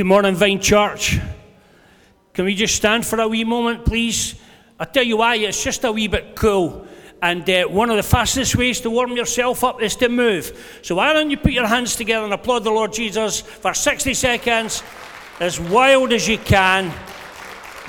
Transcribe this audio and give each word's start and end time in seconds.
Good 0.00 0.06
morning, 0.06 0.34
Vine 0.34 0.60
Church. 0.60 1.18
Can 2.32 2.46
we 2.46 2.54
just 2.54 2.74
stand 2.74 3.04
for 3.04 3.20
a 3.20 3.28
wee 3.28 3.44
moment, 3.44 3.84
please? 3.84 4.34
I'll 4.78 4.86
tell 4.86 5.02
you 5.02 5.18
why, 5.18 5.34
it's 5.34 5.62
just 5.62 5.84
a 5.84 5.92
wee 5.92 6.08
bit 6.08 6.34
cool. 6.34 6.86
And 7.20 7.46
uh, 7.50 7.64
one 7.66 7.90
of 7.90 7.98
the 7.98 8.02
fastest 8.02 8.56
ways 8.56 8.80
to 8.80 8.88
warm 8.88 9.14
yourself 9.14 9.62
up 9.62 9.82
is 9.82 9.96
to 9.96 10.08
move. 10.08 10.80
So 10.80 10.94
why 10.94 11.12
don't 11.12 11.28
you 11.28 11.36
put 11.36 11.52
your 11.52 11.66
hands 11.66 11.96
together 11.96 12.24
and 12.24 12.32
applaud 12.32 12.60
the 12.64 12.70
Lord 12.70 12.94
Jesus 12.94 13.42
for 13.42 13.74
60 13.74 14.14
seconds, 14.14 14.82
as 15.38 15.60
wild 15.60 16.14
as 16.14 16.26
you 16.26 16.38
can. 16.38 16.90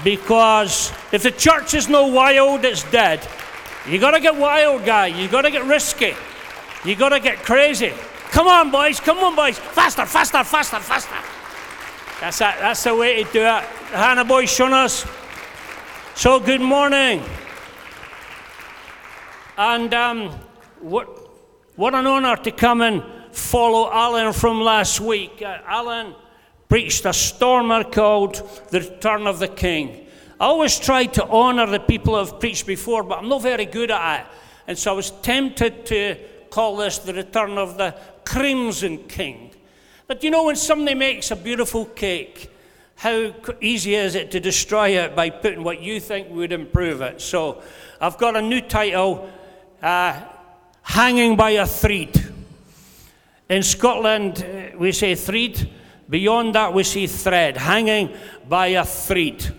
Because 0.04 0.92
if 1.14 1.24
the 1.24 1.32
church 1.32 1.74
is 1.76 1.88
no 1.88 2.08
wild, 2.08 2.66
it's 2.66 2.84
dead. 2.92 3.26
You 3.88 4.00
gotta 4.00 4.20
get 4.20 4.36
wild, 4.36 4.84
guy. 4.84 5.08
You 5.08 5.30
gotta 5.30 5.50
get 5.50 5.64
risky. 5.64 6.14
You 6.84 6.98
gotta 6.98 7.22
get 7.22 7.38
crazy. 7.38 7.94
Come 8.32 8.50
on, 8.50 8.70
boys. 8.70 9.00
Come 9.00 9.20
on, 9.20 9.34
boys. 9.34 9.58
Faster, 9.58 10.06
faster, 10.06 10.44
faster, 10.44 10.80
faster. 10.82 11.31
That's, 12.22 12.38
that, 12.38 12.60
that's 12.60 12.84
the 12.84 12.94
way 12.94 13.24
to 13.24 13.34
do 13.34 13.42
it. 13.42 13.64
Hannah 13.94 14.24
Boy 14.24 14.46
shown 14.46 14.74
us. 14.74 15.08
So, 16.14 16.40
good 16.40 16.62
morning. 16.62 17.24
And 19.58 19.92
um, 19.92 20.30
what, 20.82 21.08
what 21.78 21.96
an 21.96 22.06
honour 22.06 22.36
to 22.44 22.52
come 22.52 22.82
and 22.82 23.04
follow 23.32 23.92
Alan 23.92 24.34
from 24.34 24.62
last 24.62 25.02
week. 25.02 25.42
Uh, 25.42 25.58
Alan 25.66 26.14
preached 26.70 27.06
a 27.06 27.14
stormer 27.14 27.84
called 27.84 28.68
The 28.70 28.82
Return 28.82 29.26
of 29.26 29.40
the 29.40 29.48
King. 29.48 30.06
I 30.40 30.46
always 30.46 30.78
try 30.78 31.06
to 31.06 31.28
honour 31.28 31.66
the 31.66 31.80
people 31.80 32.14
I've 32.14 32.40
preached 32.40 32.68
before, 32.68 33.02
but 33.02 33.18
I'm 33.18 33.30
not 33.30 33.42
very 33.42 33.66
good 33.66 33.90
at 33.90 34.20
it. 34.20 34.28
And 34.68 34.78
so 34.78 34.92
I 34.92 34.96
was 34.96 35.10
tempted 35.10 35.88
to 35.88 36.18
call 36.52 36.78
this 36.78 37.00
The 37.00 37.16
Return 37.16 37.58
of 37.58 37.80
the 37.80 37.96
Crimson 38.26 39.08
King. 39.08 39.51
But 40.12 40.26
you 40.26 40.30
know, 40.30 40.44
when 40.44 40.58
somebody 40.58 40.94
makes 40.94 41.32
a 41.32 41.38
beautiful 41.38 41.86
cake, 41.86 42.52
how 42.96 43.34
easy 43.62 43.96
is 43.96 44.14
it 44.16 44.30
to 44.32 44.42
destroy 44.42 44.90
it 45.02 45.16
by 45.16 45.30
putting 45.30 45.64
what 45.64 45.82
you 45.82 46.02
think 46.02 46.30
would 46.32 46.52
improve 46.52 47.00
it? 47.00 47.22
So 47.22 47.64
I've 48.02 48.18
got 48.18 48.36
a 48.36 48.42
new 48.42 48.60
title 48.60 49.32
uh, 49.82 50.22
Hanging 50.82 51.38
by 51.38 51.52
a 51.52 51.66
Thread. 51.66 52.34
In 53.48 53.64
Scotland, 53.64 54.44
uh, 54.44 54.78
we 54.78 54.92
say 54.92 55.16
thread. 55.16 55.70
Beyond 56.10 56.56
that, 56.56 56.74
we 56.74 56.84
see 56.84 57.08
thread. 57.08 57.56
Hanging 57.56 58.14
by 58.50 58.68
a 58.68 58.84
thread. 58.84 59.56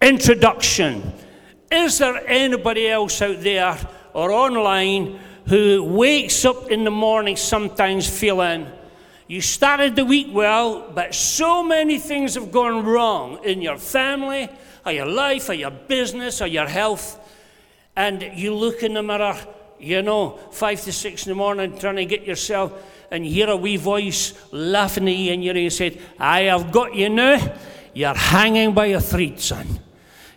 Introduction. 0.00 1.12
Is 1.70 1.98
there 1.98 2.26
anybody 2.26 2.88
else 2.88 3.20
out 3.20 3.42
there 3.42 3.76
or 4.14 4.32
online 4.32 5.20
who 5.48 5.84
wakes 5.84 6.46
up 6.46 6.70
in 6.70 6.84
the 6.84 6.90
morning 6.90 7.36
sometimes 7.36 8.08
feeling 8.08 8.68
you 9.28 9.40
started 9.40 9.96
the 9.96 10.04
week 10.04 10.28
well, 10.30 10.90
but 10.94 11.14
so 11.14 11.62
many 11.62 11.98
things 11.98 12.34
have 12.34 12.52
gone 12.52 12.84
wrong 12.84 13.44
in 13.44 13.60
your 13.60 13.78
family, 13.78 14.48
or 14.84 14.92
your 14.92 15.06
life, 15.06 15.48
or 15.48 15.54
your 15.54 15.70
business, 15.70 16.40
or 16.40 16.46
your 16.46 16.66
health, 16.66 17.18
and 17.96 18.22
you 18.34 18.54
look 18.54 18.82
in 18.82 18.94
the 18.94 19.02
mirror, 19.02 19.36
you 19.80 20.02
know, 20.02 20.38
five 20.52 20.80
to 20.82 20.92
six 20.92 21.26
in 21.26 21.30
the 21.30 21.34
morning, 21.34 21.76
trying 21.78 21.96
to 21.96 22.04
get 22.04 22.24
yourself, 22.24 22.72
and 23.10 23.26
you 23.26 23.32
hear 23.32 23.50
a 23.50 23.56
wee 23.56 23.76
voice 23.76 24.32
laughing 24.52 25.08
at 25.08 25.14
you 25.14 25.32
in 25.32 25.42
your 25.42 25.56
ear 25.56 25.70
said, 25.70 26.00
I 26.18 26.42
have 26.42 26.70
got 26.70 26.94
you 26.94 27.08
now. 27.08 27.54
You're 27.94 28.14
hanging 28.14 28.74
by 28.74 28.86
a 28.86 29.00
thread, 29.00 29.40
son. 29.40 29.66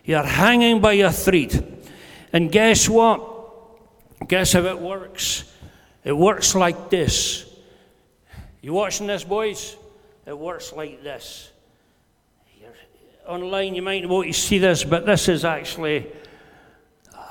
You're 0.03 0.24
hanging 0.24 0.80
by 0.80 0.94
a 0.94 1.12
thread. 1.12 1.86
And 2.31 2.52
guess 2.52 2.88
what? 2.88 4.28
Guess 4.28 4.53
how 4.53 4.66
it 4.66 4.80
works? 4.80 5.44
It 6.03 6.14
works 6.14 6.56
like 6.56 6.90
this. 6.90 7.48
You 8.62 8.74
watching 8.74 9.08
this, 9.08 9.24
boys? 9.24 9.78
It 10.26 10.38
works 10.38 10.74
like 10.74 11.02
this. 11.02 11.50
You're, 12.60 12.74
online, 13.26 13.74
you 13.74 13.82
might 13.82 14.02
not 14.02 14.12
want 14.12 14.28
to 14.28 14.34
see 14.34 14.58
this, 14.58 14.84
but 14.84 15.06
this 15.06 15.30
is 15.30 15.46
actually 15.46 16.08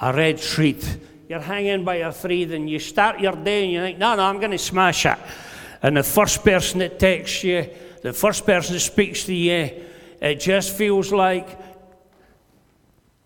a 0.01 0.13
red 0.13 0.41
thread. 0.41 0.83
You're 1.29 1.41
hanging 1.41 1.85
by 1.85 1.97
a 1.97 2.13
thread, 2.13 2.53
and 2.53 2.71
you 2.71 2.79
start 2.79 3.21
your 3.21 3.37
day, 3.37 3.65
and 3.65 3.73
you 3.73 3.81
think, 3.81 3.99
"No, 3.99 4.17
no, 4.17 4.23
I'm 4.23 4.39
going 4.39 4.53
to 4.53 4.59
smash 4.59 5.05
it." 5.05 5.19
And 5.83 5.99
the 5.99 6.03
first 6.03 6.43
person 6.43 6.79
that 6.79 6.99
texts 6.99 7.45
you, 7.45 7.69
the 8.03 8.15
first 8.15 8.47
person 8.47 8.73
that 8.73 8.81
speaks 8.81 9.25
to 9.25 9.35
you, 9.35 9.71
it 10.23 10.41
just 10.41 10.75
feels 10.75 11.13
like 11.13 11.47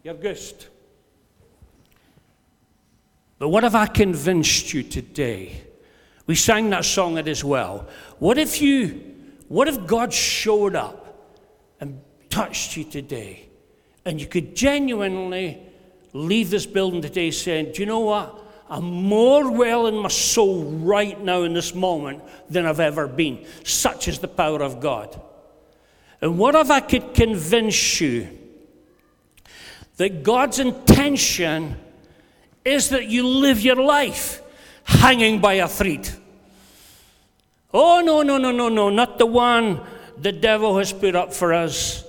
you're 0.02 0.14
ghost. 0.14 0.68
But 3.38 3.48
what 3.48 3.62
have 3.62 3.76
I 3.76 3.86
convinced 3.86 4.74
you 4.74 4.82
today? 4.82 5.62
We 6.32 6.36
sang 6.36 6.70
that 6.70 6.86
song 6.86 7.18
at 7.18 7.28
as 7.28 7.44
well. 7.44 7.86
What 8.18 8.38
if 8.38 8.62
you, 8.62 9.02
what 9.48 9.68
if 9.68 9.86
God 9.86 10.14
showed 10.14 10.74
up 10.74 11.28
and 11.78 12.00
touched 12.30 12.74
you 12.74 12.84
today? 12.84 13.50
And 14.06 14.18
you 14.18 14.26
could 14.26 14.56
genuinely 14.56 15.60
leave 16.14 16.48
this 16.48 16.64
building 16.64 17.02
today 17.02 17.32
saying, 17.32 17.72
Do 17.72 17.82
you 17.82 17.86
know 17.86 17.98
what? 17.98 18.42
I'm 18.70 18.82
more 18.82 19.50
well 19.50 19.86
in 19.88 19.98
my 19.98 20.08
soul 20.08 20.64
right 20.64 21.22
now 21.22 21.42
in 21.42 21.52
this 21.52 21.74
moment 21.74 22.22
than 22.48 22.64
I've 22.64 22.80
ever 22.80 23.06
been. 23.06 23.44
Such 23.62 24.08
is 24.08 24.20
the 24.20 24.26
power 24.26 24.62
of 24.62 24.80
God. 24.80 25.20
And 26.22 26.38
what 26.38 26.54
if 26.54 26.70
I 26.70 26.80
could 26.80 27.12
convince 27.12 28.00
you 28.00 28.38
that 29.98 30.22
God's 30.22 30.60
intention 30.60 31.76
is 32.64 32.88
that 32.88 33.04
you 33.08 33.28
live 33.28 33.60
your 33.60 33.76
life 33.76 34.38
hanging 34.84 35.42
by 35.42 35.54
a 35.54 35.68
thread. 35.68 36.08
Oh, 37.74 38.00
no, 38.00 38.22
no, 38.22 38.38
no, 38.38 38.50
no, 38.50 38.68
no, 38.68 38.90
not 38.90 39.18
the 39.18 39.26
one 39.26 39.80
the 40.18 40.32
devil 40.32 40.78
has 40.78 40.92
put 40.92 41.16
up 41.16 41.32
for 41.32 41.52
us, 41.52 42.04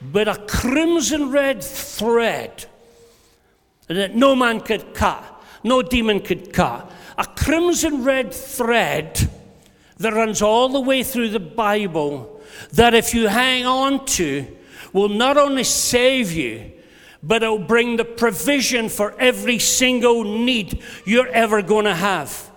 but 0.00 0.28
a 0.28 0.36
crimson 0.46 1.30
red 1.30 1.62
thread 1.62 2.64
that 3.88 4.14
no 4.14 4.34
man 4.34 4.60
could 4.60 4.94
cut, 4.94 5.24
no 5.64 5.82
demon 5.82 6.20
could 6.20 6.52
cut. 6.52 6.90
A 7.18 7.26
crimson 7.26 8.04
red 8.04 8.32
thread 8.32 9.28
that 9.98 10.12
runs 10.12 10.40
all 10.40 10.68
the 10.68 10.80
way 10.80 11.02
through 11.02 11.30
the 11.30 11.40
Bible 11.40 12.40
that 12.72 12.94
if 12.94 13.14
you 13.14 13.28
hang 13.28 13.66
on 13.66 14.04
to 14.06 14.46
will 14.92 15.08
not 15.08 15.36
only 15.36 15.64
save 15.64 16.32
you, 16.32 16.72
but 17.22 17.42
it'll 17.42 17.58
bring 17.58 17.96
the 17.96 18.04
provision 18.04 18.88
for 18.88 19.14
every 19.18 19.58
single 19.58 20.24
need 20.24 20.82
you're 21.04 21.28
ever 21.28 21.62
going 21.62 21.84
to 21.84 21.94
have. 21.94 22.50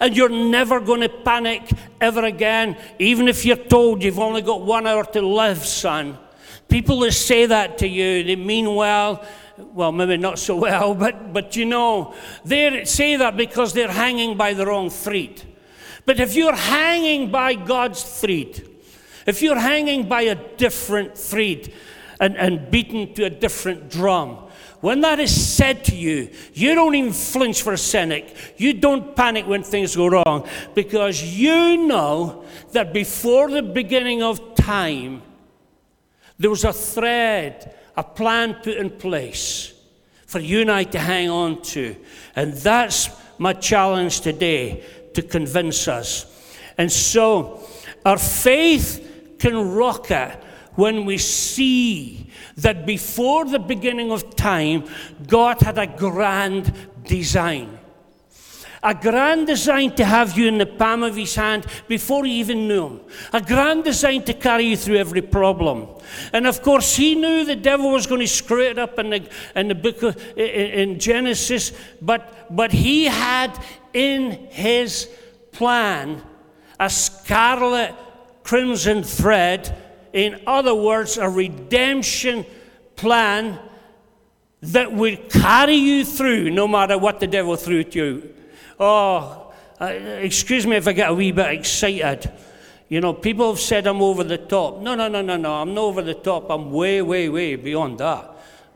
And 0.00 0.16
you're 0.16 0.28
never 0.28 0.80
going 0.80 1.00
to 1.00 1.08
panic 1.08 1.70
ever 2.00 2.24
again, 2.24 2.76
even 2.98 3.28
if 3.28 3.44
you're 3.44 3.56
told 3.56 4.02
you've 4.02 4.18
only 4.18 4.42
got 4.42 4.62
one 4.62 4.86
hour 4.86 5.04
to 5.04 5.22
live, 5.22 5.64
son. 5.64 6.18
People 6.68 7.00
that 7.00 7.12
say 7.12 7.46
that 7.46 7.78
to 7.78 7.88
you, 7.88 8.22
they 8.24 8.36
mean 8.36 8.74
well, 8.74 9.24
well, 9.56 9.90
maybe 9.90 10.16
not 10.16 10.38
so 10.38 10.56
well, 10.56 10.94
but, 10.94 11.32
but 11.32 11.56
you 11.56 11.64
know, 11.64 12.14
they 12.44 12.84
say 12.84 13.16
that 13.16 13.36
because 13.36 13.72
they're 13.72 13.90
hanging 13.90 14.36
by 14.36 14.54
the 14.54 14.66
wrong 14.66 14.90
thread. 14.90 15.42
But 16.04 16.20
if 16.20 16.34
you're 16.34 16.54
hanging 16.54 17.30
by 17.30 17.54
God's 17.54 18.02
thread, 18.02 18.62
if 19.26 19.42
you're 19.42 19.58
hanging 19.58 20.08
by 20.08 20.22
a 20.22 20.34
different 20.34 21.16
thread, 21.16 21.72
and, 22.20 22.36
and 22.36 22.70
beaten 22.70 23.14
to 23.14 23.24
a 23.24 23.30
different 23.30 23.90
drum. 23.90 24.38
When 24.80 25.00
that 25.00 25.18
is 25.18 25.34
said 25.34 25.84
to 25.86 25.96
you, 25.96 26.30
you 26.54 26.74
don't 26.74 26.94
even 26.94 27.12
flinch 27.12 27.62
for 27.62 27.72
a 27.72 27.78
cynic. 27.78 28.34
You 28.56 28.74
don't 28.74 29.16
panic 29.16 29.46
when 29.46 29.64
things 29.64 29.96
go 29.96 30.06
wrong 30.06 30.48
because 30.74 31.22
you 31.22 31.86
know 31.86 32.44
that 32.72 32.92
before 32.92 33.50
the 33.50 33.62
beginning 33.62 34.22
of 34.22 34.54
time, 34.54 35.22
there 36.38 36.50
was 36.50 36.62
a 36.62 36.72
thread, 36.72 37.74
a 37.96 38.04
plan 38.04 38.54
put 38.54 38.76
in 38.76 38.90
place 38.90 39.72
for 40.26 40.38
you 40.38 40.60
and 40.60 40.70
I 40.70 40.84
to 40.84 40.98
hang 40.98 41.28
on 41.28 41.62
to. 41.62 41.96
And 42.36 42.52
that's 42.52 43.10
my 43.38 43.54
challenge 43.54 44.20
today 44.20 44.84
to 45.14 45.22
convince 45.22 45.88
us. 45.88 46.26
And 46.76 46.92
so, 46.92 47.66
our 48.04 48.18
faith 48.18 49.36
can 49.38 49.72
rocket 49.72 50.38
when 50.78 51.04
we 51.04 51.18
see 51.18 52.30
that 52.56 52.86
before 52.86 53.44
the 53.44 53.58
beginning 53.58 54.12
of 54.12 54.36
time, 54.36 54.84
God 55.26 55.60
had 55.60 55.76
a 55.76 55.88
grand 55.88 56.72
design. 57.02 57.76
A 58.84 58.94
grand 58.94 59.48
design 59.48 59.96
to 59.96 60.04
have 60.04 60.38
you 60.38 60.46
in 60.46 60.58
the 60.58 60.66
palm 60.66 61.02
of 61.02 61.16
his 61.16 61.34
hand 61.34 61.66
before 61.88 62.24
you 62.24 62.34
even 62.34 62.68
knew 62.68 62.86
him. 62.86 63.00
A 63.32 63.40
grand 63.40 63.82
design 63.82 64.22
to 64.22 64.32
carry 64.32 64.66
you 64.66 64.76
through 64.76 64.98
every 64.98 65.20
problem. 65.20 65.88
And 66.32 66.46
of 66.46 66.62
course, 66.62 66.94
he 66.94 67.16
knew 67.16 67.44
the 67.44 67.56
devil 67.56 67.90
was 67.90 68.06
going 68.06 68.20
to 68.20 68.28
screw 68.28 68.62
it 68.62 68.78
up 68.78 69.00
in 69.00 69.10
the, 69.10 69.28
in 69.56 69.66
the 69.66 69.74
book 69.74 70.00
of 70.04 70.38
in 70.38 71.00
Genesis, 71.00 71.72
but, 72.00 72.54
but 72.54 72.70
he 72.70 73.06
had 73.06 73.50
in 73.92 74.30
his 74.50 75.10
plan 75.50 76.22
a 76.78 76.88
scarlet 76.88 77.96
crimson 78.44 79.02
thread 79.02 79.76
in 80.12 80.40
other 80.46 80.74
words, 80.74 81.18
a 81.18 81.28
redemption 81.28 82.44
plan 82.96 83.58
that 84.60 84.92
would 84.92 85.30
carry 85.30 85.76
you 85.76 86.04
through 86.04 86.50
no 86.50 86.66
matter 86.66 86.98
what 86.98 87.20
the 87.20 87.26
devil 87.26 87.56
threw 87.56 87.80
at 87.80 87.94
you. 87.94 88.34
Oh, 88.80 89.52
uh, 89.80 89.86
excuse 89.86 90.66
me 90.66 90.76
if 90.76 90.88
I 90.88 90.92
get 90.92 91.10
a 91.10 91.14
wee 91.14 91.32
bit 91.32 91.52
excited. 91.52 92.30
You 92.88 93.00
know, 93.00 93.12
people 93.12 93.52
have 93.52 93.60
said 93.60 93.86
I'm 93.86 94.00
over 94.02 94.24
the 94.24 94.38
top. 94.38 94.80
No, 94.80 94.94
no, 94.94 95.08
no, 95.08 95.20
no, 95.20 95.36
no. 95.36 95.54
I'm 95.54 95.74
not 95.74 95.82
over 95.82 96.02
the 96.02 96.14
top. 96.14 96.50
I'm 96.50 96.72
way, 96.72 97.02
way, 97.02 97.28
way 97.28 97.54
beyond 97.54 97.98
that. 97.98 98.30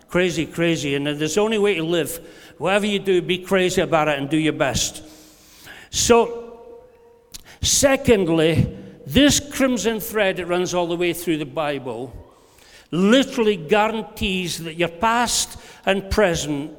Crazy, 0.09 0.45
crazy. 0.45 0.95
And 0.95 1.07
there's 1.07 1.39
only 1.39 1.59
way 1.59 1.75
to 1.77 1.83
live. 1.83 2.21
Whatever 2.59 2.87
you 2.87 2.99
do, 2.99 3.23
be 3.23 3.39
crazy 3.39 3.81
about 3.81 4.09
it 4.09 4.19
and 4.19 4.29
do 4.29 4.37
your 4.37 4.53
best. 4.53 5.03
So, 5.91 6.69
secondly, 7.63 8.77
this 9.07 9.41
crimson 9.53 10.01
thread 10.01 10.37
that 10.39 10.47
runs 10.47 10.75
all 10.75 10.87
the 10.87 10.97
way 10.97 11.13
through 11.13 11.39
the 11.39 11.47
Bible 11.47 12.13
literally 12.91 13.57
guarantees 13.57 14.59
that 14.65 14.75
your 14.75 14.89
past 14.89 15.59
and 15.87 16.11
present 16.11 16.77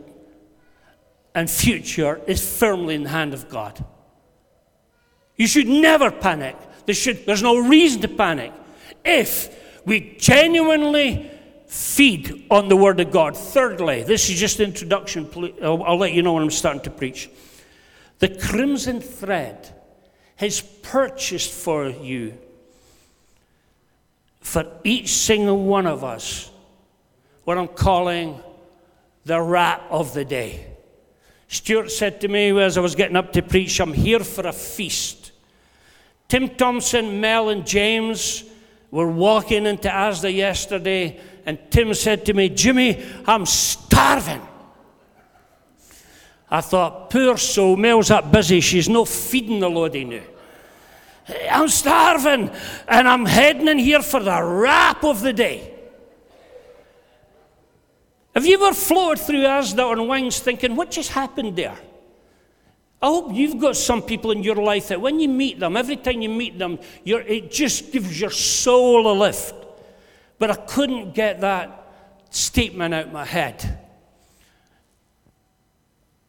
and 1.35 1.49
future 1.49 2.21
is 2.27 2.57
firmly 2.57 2.95
in 2.95 3.03
the 3.03 3.09
hand 3.09 3.33
of 3.33 3.49
God. 3.49 3.83
You 5.35 5.47
should 5.47 5.67
never 5.67 6.11
panic. 6.11 6.55
There 6.85 6.93
should, 6.93 7.25
there's 7.25 7.41
no 7.41 7.57
reason 7.57 8.01
to 8.01 8.07
panic 8.07 8.53
if 9.03 9.83
we 9.85 10.15
genuinely 10.19 11.31
feed 11.67 12.45
on 12.51 12.69
the 12.69 12.77
Word 12.77 12.99
of 12.99 13.09
God. 13.09 13.35
Thirdly, 13.35 14.03
this 14.03 14.29
is 14.29 14.39
just 14.39 14.59
introduction. 14.59 15.27
I'll, 15.63 15.83
I'll 15.83 15.97
let 15.97 16.13
you 16.13 16.21
know 16.21 16.33
when 16.33 16.43
I'm 16.43 16.51
starting 16.51 16.83
to 16.83 16.91
preach. 16.91 17.29
The 18.19 18.29
crimson 18.29 19.01
thread 19.01 19.69
has 20.35 20.61
purchased 20.61 21.51
for 21.51 21.89
you, 21.89 22.37
for 24.43 24.65
each 24.83 25.09
single 25.09 25.63
one 25.63 25.87
of 25.87 26.03
us, 26.03 26.51
what 27.45 27.57
I'm 27.57 27.69
calling 27.69 28.39
the 29.25 29.41
rap 29.41 29.81
of 29.89 30.13
the 30.13 30.25
day. 30.25 30.67
Stuart 31.47 31.89
said 31.89 32.19
to 32.21 32.27
me 32.27 32.57
as 32.59 32.77
I 32.77 32.81
was 32.81 32.93
getting 32.93 33.15
up 33.15 33.31
to 33.33 33.41
preach, 33.41 33.79
I'm 33.79 33.93
here 33.93 34.19
for 34.19 34.45
a 34.45 34.51
feast. 34.51 35.31
Tim 36.27 36.49
Thompson, 36.49 37.21
Mel, 37.21 37.49
and 37.49 37.65
James 37.65 38.43
were 38.91 39.09
walking 39.09 39.65
into 39.65 39.87
Asda 39.87 40.33
yesterday, 40.33 41.19
and 41.45 41.57
Tim 41.69 41.93
said 41.93 42.25
to 42.25 42.33
me, 42.33 42.49
Jimmy, 42.49 43.03
I'm 43.25 43.45
starving. 43.45 44.41
I 46.51 46.61
thought, 46.61 47.09
poor 47.09 47.37
soul, 47.37 47.77
Mel's 47.77 48.09
that 48.09 48.31
busy, 48.31 48.59
she's 48.59 48.89
not 48.89 49.07
feeding 49.07 49.59
the 49.59 49.69
lady 49.69 50.03
now. 50.03 50.21
I'm 51.49 51.67
starving, 51.69 52.51
and 52.87 53.07
I'm 53.07 53.25
heading 53.25 53.67
in 53.67 53.77
here 53.77 54.01
for 54.01 54.19
the 54.19 54.43
rap 54.43 55.03
of 55.03 55.21
the 55.21 55.33
day. 55.33 55.73
Have 58.33 58.45
you 58.45 58.55
ever 58.55 58.73
floated 58.73 59.21
through 59.21 59.43
Asda 59.43 59.91
on 59.91 60.07
wings 60.07 60.39
thinking, 60.39 60.75
what 60.75 60.91
just 60.91 61.11
happened 61.11 61.55
there? 61.55 61.77
I 63.01 63.07
hope 63.07 63.33
you've 63.33 63.59
got 63.59 63.75
some 63.75 64.01
people 64.01 64.31
in 64.31 64.43
your 64.43 64.55
life 64.55 64.87
that 64.87 64.99
when 64.99 65.19
you 65.19 65.27
meet 65.29 65.59
them, 65.59 65.77
every 65.77 65.97
time 65.97 66.21
you 66.21 66.29
meet 66.29 66.57
them, 66.57 66.79
it 67.05 67.51
just 67.51 67.91
gives 67.91 68.19
your 68.19 68.29
soul 68.29 69.11
a 69.11 69.13
lift. 69.13 69.53
But 70.39 70.51
I 70.51 70.55
couldn't 70.55 71.13
get 71.13 71.41
that 71.41 71.85
statement 72.31 72.93
out 72.93 73.07
of 73.07 73.13
my 73.13 73.25
head. 73.25 73.79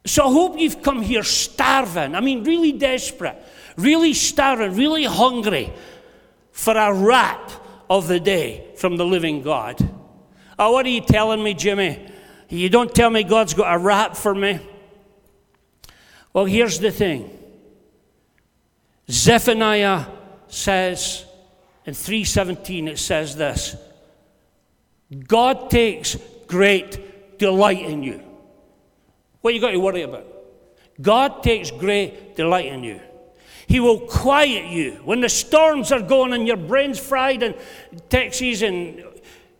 So 0.05 0.27
I 0.27 0.31
hope 0.31 0.59
you've 0.59 0.83
come 0.83 1.01
here 1.01 1.23
starving. 1.23 2.13
I 2.13 2.19
mean, 2.21 2.43
really 2.43 2.73
desperate, 2.73 3.41
really 3.77 4.13
starving, 4.13 4.75
really 4.75 5.05
hungry 5.05 5.71
for 6.51 6.75
a 6.75 6.93
rap 6.93 7.51
of 7.89 8.07
the 8.07 8.19
day 8.19 8.73
from 8.77 8.97
the 8.97 9.05
living 9.05 9.41
God. 9.41 9.77
Oh, 10.57 10.71
what 10.71 10.85
are 10.85 10.89
you 10.89 11.01
telling 11.01 11.43
me, 11.43 11.53
Jimmy? 11.53 12.11
You 12.49 12.69
don't 12.69 12.93
tell 12.93 13.09
me 13.09 13.23
God's 13.23 13.53
got 13.53 13.73
a 13.73 13.77
rap 13.77 14.15
for 14.15 14.33
me. 14.33 14.59
Well, 16.33 16.45
here's 16.45 16.79
the 16.79 16.91
thing 16.91 17.29
Zephaniah 19.09 20.05
says 20.47 21.25
in 21.85 21.93
317, 21.93 22.87
it 22.87 22.99
says 22.99 23.35
this 23.35 23.75
God 25.27 25.69
takes 25.69 26.17
great 26.47 27.37
delight 27.37 27.81
in 27.81 28.03
you. 28.03 28.21
What 29.41 29.53
you 29.53 29.61
got 29.61 29.71
to 29.71 29.79
worry 29.79 30.01
about? 30.01 30.25
God 31.01 31.43
takes 31.43 31.69
great 31.71 32.35
delight 32.35 32.65
in 32.67 32.83
you. 32.83 32.99
He 33.67 33.79
will 33.79 33.99
quiet 33.99 34.65
you 34.71 35.01
when 35.03 35.21
the 35.21 35.29
storms 35.29 35.91
are 35.91 36.01
going 36.01 36.33
and 36.33 36.47
your 36.47 36.57
brain's 36.57 36.99
fried 36.99 37.43
and 37.43 37.55
taxis 38.09 38.61
and 38.61 39.03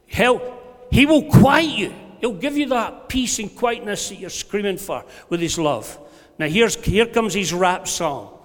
hell. 0.08 0.60
He 0.92 1.06
will 1.06 1.24
quiet 1.24 1.72
you. 1.72 1.94
He'll 2.22 2.34
give 2.34 2.58
you 2.58 2.68
that 2.70 3.10
peace 3.10 3.40
and 3.40 3.54
quietness 3.56 4.10
that 4.10 4.16
you're 4.16 4.30
screaming 4.30 4.78
for 4.78 5.04
with 5.30 5.42
His 5.42 5.58
love. 5.58 6.00
Now, 6.38 6.48
here's, 6.48 6.76
here 6.76 7.06
comes 7.06 7.34
his 7.34 7.54
rap 7.54 7.88
song 7.88 8.38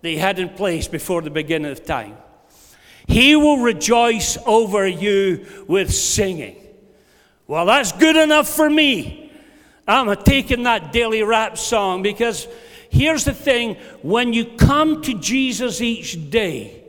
that 0.00 0.08
he 0.08 0.16
had 0.16 0.38
in 0.38 0.50
place 0.50 0.88
before 0.88 1.22
the 1.22 1.30
beginning 1.30 1.70
of 1.70 1.84
time. 1.84 2.16
He 3.06 3.36
will 3.36 3.58
rejoice 3.58 4.38
over 4.46 4.86
you 4.86 5.46
with 5.68 5.92
singing. 5.92 6.56
Well, 7.46 7.66
that's 7.66 7.92
good 7.92 8.16
enough 8.16 8.48
for 8.48 8.68
me. 8.68 9.30
I'm 9.86 10.14
taking 10.24 10.62
that 10.62 10.92
daily 10.92 11.22
rap 11.22 11.58
song 11.58 12.02
because 12.02 12.48
here's 12.94 13.24
the 13.24 13.34
thing 13.34 13.74
when 14.02 14.32
you 14.32 14.44
come 14.44 15.02
to 15.02 15.18
Jesus 15.18 15.80
each 15.80 16.30
day 16.30 16.82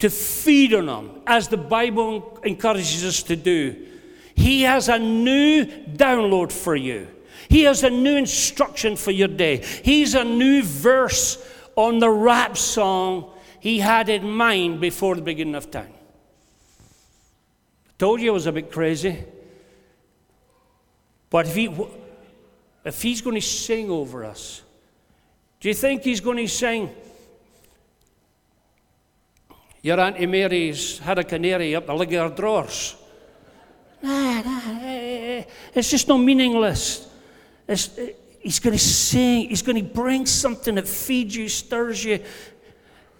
to 0.00 0.10
feed 0.10 0.74
on 0.74 0.88
Him, 0.88 1.22
as 1.26 1.48
the 1.48 1.56
Bible 1.56 2.38
encourages 2.42 3.04
us 3.04 3.22
to 3.24 3.36
do, 3.36 3.86
He 4.34 4.62
has 4.62 4.88
a 4.88 4.98
new 4.98 5.66
download 5.66 6.50
for 6.50 6.74
you. 6.74 7.06
He 7.48 7.62
has 7.62 7.84
a 7.84 7.90
new 7.90 8.16
instruction 8.16 8.96
for 8.96 9.10
your 9.10 9.28
day. 9.28 9.58
He's 9.58 10.14
a 10.14 10.24
new 10.24 10.62
verse 10.62 11.44
on 11.76 11.98
the 11.98 12.10
rap 12.10 12.56
song 12.56 13.32
he 13.60 13.78
had 13.78 14.08
in 14.08 14.30
mind 14.30 14.80
before 14.80 15.16
the 15.16 15.22
beginning 15.22 15.54
of 15.54 15.70
time. 15.70 15.92
I 17.88 17.92
told 17.98 18.20
you 18.20 18.30
I 18.30 18.32
was 18.32 18.46
a 18.46 18.52
bit 18.52 18.72
crazy. 18.72 19.24
But 21.28 21.46
if, 21.46 21.54
he, 21.54 21.76
if 22.84 23.02
he's 23.02 23.20
going 23.20 23.36
to 23.36 23.42
sing 23.42 23.90
over 23.90 24.24
us, 24.24 24.62
do 25.60 25.68
you 25.68 25.74
think 25.74 26.02
he's 26.02 26.20
going 26.20 26.38
to 26.38 26.48
sing? 26.48 26.90
Your 29.82 30.00
Auntie 30.00 30.26
Mary's 30.26 30.98
had 30.98 31.18
a 31.18 31.24
canary 31.24 31.74
up 31.74 31.86
the 31.86 31.94
leg 31.94 32.12
of 32.14 32.30
her 32.30 32.36
drawers. 32.36 32.96
Nah, 34.02 34.40
nah, 34.40 34.60
eh, 34.66 34.84
eh, 34.84 35.38
eh. 35.38 35.44
it's 35.74 35.90
just 35.90 36.08
no 36.08 36.16
meaningless. 36.16 37.06
It's, 37.68 37.90
he's 38.40 38.58
going 38.58 38.72
to 38.72 38.82
sing. 38.82 39.48
He's 39.50 39.62
going 39.62 39.76
to 39.76 39.82
bring 39.82 40.24
something 40.24 40.74
that 40.76 40.88
feeds 40.88 41.36
you, 41.36 41.48
stirs 41.48 42.04
you. 42.04 42.22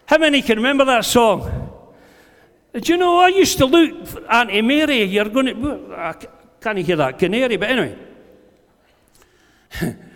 How 0.06 0.18
many 0.18 0.42
can 0.42 0.56
remember 0.56 0.84
that 0.86 1.04
song? 1.04 1.70
Do 2.72 2.92
you 2.92 2.98
know, 2.98 3.18
I 3.18 3.28
used 3.28 3.58
to 3.58 3.66
look 3.66 4.06
for 4.06 4.26
Auntie 4.30 4.62
Mary. 4.62 5.02
You're 5.02 5.28
going 5.28 5.46
to, 5.46 5.94
I 5.94 6.14
can't 6.60 6.78
hear 6.78 6.96
that 6.96 7.18
canary, 7.18 7.56
but 7.56 7.70
anyway. 7.70 7.98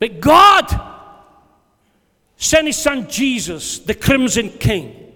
but 0.00 0.18
God 0.20 0.66
sent 2.36 2.66
his 2.66 2.76
son 2.76 3.08
Jesus, 3.08 3.78
the 3.78 3.94
crimson 3.94 4.50
king, 4.50 5.12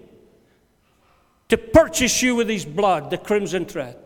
to 1.49 1.57
purchase 1.57 2.21
you 2.21 2.35
with 2.35 2.47
his 2.47 2.63
blood, 2.63 3.09
the 3.09 3.17
crimson 3.17 3.65
thread 3.65 3.97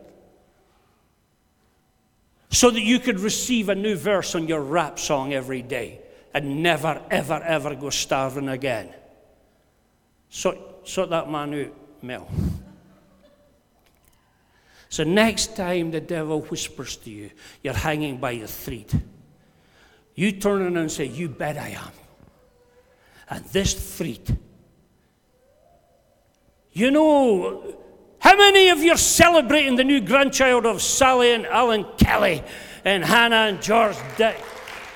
so 2.52 2.72
that 2.72 2.82
you 2.82 3.00
could 3.00 3.20
receive 3.20 3.70
a 3.70 3.76
new 3.76 3.96
verse 3.96 4.36
on 4.36 4.48
your 4.48 4.62
rap 4.62 4.98
song 4.98 5.34
every 5.34 5.62
day 5.62 6.00
and 6.34 6.64
never, 6.64 7.02
ever, 7.12 7.42
ever 7.46 7.76
go 7.76 7.90
starving 7.90 8.50
again. 8.50 8.94
So, 10.30 10.58
sort 10.84 11.10
that 11.12 11.30
man 11.30 11.54
out, 11.54 12.04
Mel. 12.04 12.28
So, 14.90 15.04
next 15.04 15.56
time 15.56 15.92
the 15.92 16.02
devil 16.02 16.42
whispers 16.42 16.98
to 16.98 17.12
you, 17.12 17.32
you're 17.64 17.74
hanging 17.74 18.18
by 18.18 18.32
a 18.32 18.48
thread, 18.48 19.02
you 20.20 20.34
turn 20.34 20.62
around 20.62 20.76
and 20.76 20.92
say, 20.92 21.06
You 21.06 21.30
bet 21.30 21.58
I 21.58 21.70
am. 21.70 21.92
And 23.30 23.46
this 23.46 23.74
thread, 23.98 24.38
you 26.74 26.92
know, 26.92 27.78
how 28.20 28.36
many 28.36 28.70
of 28.70 28.80
you 28.80 28.92
are 28.92 28.98
celebrating 28.98 29.78
the 29.78 29.86
new 29.86 30.02
grandchild 30.02 30.66
of 30.66 30.82
Sally 30.82 31.32
and 31.32 31.46
Alan 31.46 31.86
Kelly 31.98 32.44
and 32.84 33.06
Hannah 33.06 33.48
and 33.48 33.62
George 33.62 33.96
Dick? 34.18 34.38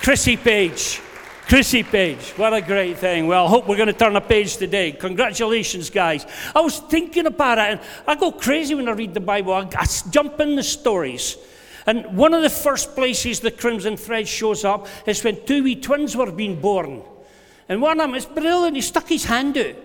Chrissy 0.02 0.36
Page. 0.36 1.00
Chrissy 1.48 1.84
Page, 1.84 2.32
what 2.36 2.54
a 2.54 2.62
great 2.62 2.98
thing. 2.98 3.28
Well, 3.28 3.46
I 3.46 3.50
hope 3.50 3.68
we're 3.68 3.78
going 3.78 3.88
to 3.88 3.94
turn 3.94 4.18
a 4.18 4.22
page 4.22 4.58
today. 4.58 4.92
Congratulations, 4.92 5.90
guys. 5.90 6.26
I 6.54 6.60
was 6.60 6.80
thinking 6.80 7.28
about 7.28 7.60
it, 7.60 7.72
and 7.72 7.80
I 8.08 8.16
go 8.16 8.32
crazy 8.32 8.76
when 8.76 8.90
I 8.90 8.92
read 8.92 9.14
the 9.14 9.22
Bible. 9.22 9.54
I, 9.54 9.70
I 9.78 9.86
jump 10.10 10.40
in 10.42 10.56
the 10.56 10.64
stories. 10.64 11.38
And 11.86 12.18
one 12.18 12.34
of 12.34 12.42
the 12.42 12.50
first 12.50 12.96
places 12.96 13.40
the 13.40 13.52
Crimson 13.52 13.98
Thread 13.98 14.28
shows 14.28 14.64
up 14.64 14.88
is 15.06 15.24
when 15.24 15.46
two 15.46 15.64
wee 15.64 15.76
twins 15.76 16.16
were 16.16 16.32
being 16.32 16.60
born. 16.60 17.04
And 17.68 17.82
one 17.82 18.00
of 18.00 18.08
them 18.08 18.16
is 18.16 18.26
brilliant. 18.26 18.76
He 18.76 18.82
stuck 18.82 19.08
his 19.08 19.26
hand 19.26 19.58
out. 19.58 19.76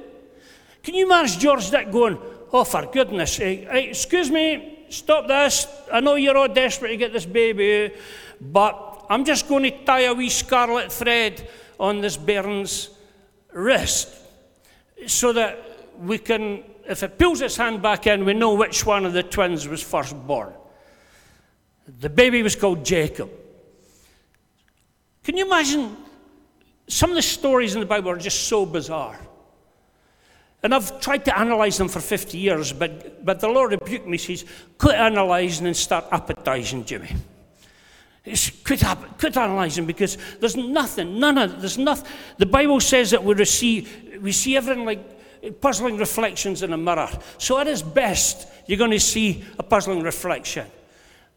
Can 0.83 0.95
you 0.95 1.07
imagine 1.07 1.40
George 1.40 1.71
Dick 1.71 1.90
going, 1.90 2.19
oh, 2.52 2.64
for 2.64 2.87
goodness 2.87 3.35
sake, 3.35 3.69
hey, 3.69 3.88
excuse 3.88 4.31
me, 4.31 4.87
stop 4.88 5.26
this. 5.26 5.67
I 5.93 6.00
know 6.00 6.14
you're 6.14 6.37
all 6.37 6.49
desperate 6.49 6.90
to 6.90 6.97
get 6.97 7.12
this 7.12 7.26
baby 7.26 7.85
out, 7.85 7.90
but 8.40 9.07
I'm 9.11 9.25
just 9.25 9.49
going 9.49 9.64
to 9.64 9.85
tie 9.85 10.02
a 10.02 10.14
wee 10.14 10.31
scarlet 10.31 10.93
thread 10.93 11.49
on 11.81 12.00
this 12.00 12.17
bairn's 12.17 12.90
wrist 13.52 14.14
so 15.07 15.33
that 15.33 15.59
we 15.99 16.19
can, 16.19 16.64
if 16.88 17.02
it 17.02 17.19
pulls 17.19 17.40
its 17.40 17.57
hand 17.57 17.83
back 17.83 18.07
in, 18.07 18.25
we 18.25 18.35
know 18.35 18.55
which 18.55 18.85
one 18.87 19.05
of 19.05 19.12
the 19.12 19.23
twins 19.23 19.67
was 19.67 19.83
first 19.83 20.14
born. 20.26 20.52
The 21.88 22.11
baby 22.11 22.42
was 22.42 22.54
called 22.54 22.85
Jacob. 22.85 23.30
Can 25.25 25.37
you 25.37 25.47
imagine? 25.47 25.97
Some 26.87 27.11
of 27.11 27.16
the 27.16 27.23
stories 27.23 27.75
in 27.75 27.80
the 27.80 27.87
Bible 27.87 28.11
are 28.11 28.18
just 28.18 28.49
so 28.49 28.66
bizarre. 28.66 29.18
And 30.62 30.75
I've 30.75 31.00
tried 31.00 31.25
to 31.26 31.38
analyze 31.38 31.78
them 31.78 31.88
for 31.88 32.00
50 32.00 32.37
years, 32.37 32.73
but, 32.73 33.25
but 33.25 33.40
the 33.40 33.49
Lord 33.49 33.71
rebuked 33.71 34.07
me, 34.07 34.18
He 34.18 34.37
says, 34.37 34.49
quit 34.76 34.97
analyzing 34.97 35.66
and 35.66 35.76
start 35.76 36.07
appetizing, 36.11 36.85
Jimmy. 36.85 37.14
It's, 38.25 38.50
quit, 38.50 38.83
quit 39.18 39.37
analyzing 39.37 39.87
because 39.87 40.18
there's 40.40 40.57
nothing, 40.57 41.18
none 41.18 41.38
of 41.38 41.61
there's 41.61 41.78
nothing. 41.78 42.11
The 42.37 42.47
Bible 42.47 42.80
says 42.80 43.12
that 43.12 43.23
we 43.23 43.35
receive, 43.35 44.18
we 44.21 44.33
see 44.33 44.57
everything 44.57 44.85
like 44.85 45.61
puzzling 45.61 45.97
reflections 45.97 46.62
in 46.62 46.73
a 46.73 46.76
mirror. 46.76 47.09
So 47.38 47.59
at 47.59 47.68
its 47.68 47.80
best, 47.80 48.49
you're 48.66 48.78
going 48.78 48.90
to 48.90 49.00
see 49.00 49.45
a 49.59 49.62
puzzling 49.62 50.02
reflection. 50.02 50.66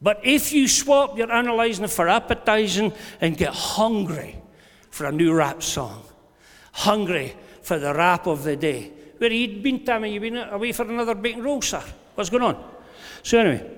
But 0.01 0.21
if 0.23 0.51
you 0.51 0.67
swap 0.67 1.17
your 1.17 1.31
analyzing 1.31 1.87
for 1.87 2.09
appetizing 2.09 2.91
and 3.19 3.37
get 3.37 3.53
hungry 3.53 4.35
for 4.89 5.05
a 5.05 5.11
new 5.11 5.33
rap 5.33 5.61
song, 5.61 6.03
hungry 6.71 7.35
for 7.61 7.77
the 7.77 7.93
rap 7.93 8.25
of 8.25 8.43
the 8.43 8.55
day, 8.55 8.91
where 9.19 9.31
you'd 9.31 9.61
been, 9.61 9.85
Tammy? 9.85 10.11
You 10.13 10.19
been 10.19 10.37
away 10.37 10.71
for 10.71 10.83
another 10.83 11.13
bacon 11.13 11.43
roll, 11.43 11.61
sir? 11.61 11.83
What's 12.15 12.31
going 12.31 12.41
on? 12.41 12.71
So 13.21 13.37
anyway, 13.37 13.69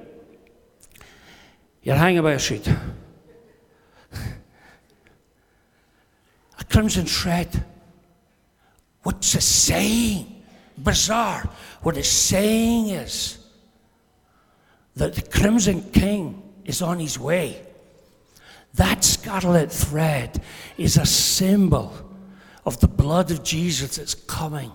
you're 1.82 1.98
hanging 1.98 2.22
by 2.22 2.32
a 2.32 2.40
sheet. 2.40 2.66
a 6.58 6.64
crimson 6.70 7.06
thread. 7.06 7.66
What's 9.02 9.36
it 9.36 9.42
saying? 9.42 10.44
Bizarre. 10.78 11.50
What 11.82 11.98
it's 11.98 12.08
saying 12.08 12.88
is 12.88 13.43
that 14.96 15.16
the 15.16 15.22
crimson 15.22 15.82
king 15.92 16.42
is 16.66 16.82
on 16.82 17.00
his 17.00 17.18
way. 17.18 17.62
That 18.76 19.04
scarlet 19.04 19.72
thread 19.72 20.42
is 20.78 20.98
a 20.98 21.06
symbol 21.06 21.94
of 22.66 22.80
the 22.80 22.88
blood 22.88 23.32
of 23.32 23.44
Jesus 23.44 23.98
that's 23.98 24.16
coming 24.16 24.72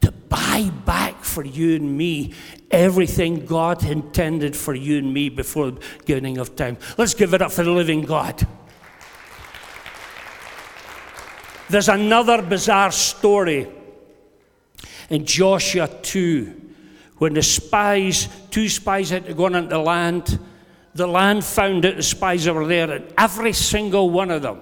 to 0.00 0.10
buy 0.10 0.70
back 0.84 1.22
for 1.22 1.44
you 1.44 1.76
and 1.76 1.96
me 1.96 2.34
everything 2.70 3.46
God 3.46 3.84
intended 3.84 4.56
for 4.56 4.74
you 4.74 4.98
and 4.98 5.12
me 5.12 5.28
before 5.28 5.70
the 5.70 5.80
beginning 5.98 6.38
of 6.38 6.56
time. 6.56 6.76
Let's 6.98 7.14
give 7.14 7.34
it 7.34 7.42
up 7.42 7.52
for 7.52 7.62
the 7.62 7.70
living 7.70 8.02
God. 8.02 8.46
There's 11.68 11.88
another 11.88 12.42
bizarre 12.42 12.92
story 12.92 13.68
in 15.10 15.24
Joshua 15.24 15.88
2 15.88 16.65
when 17.18 17.34
the 17.34 17.42
spies, 17.42 18.28
two 18.50 18.68
spies 18.68 19.10
had 19.10 19.26
to 19.26 19.34
go 19.34 19.46
into 19.46 19.62
the 19.62 19.78
land. 19.78 20.38
The 20.94 21.06
land 21.06 21.44
found 21.44 21.84
out 21.86 21.96
the 21.96 22.02
spies 22.02 22.48
were 22.48 22.66
there, 22.66 22.90
and 22.90 23.12
every 23.16 23.52
single 23.52 24.10
one 24.10 24.30
of 24.30 24.42
them 24.42 24.60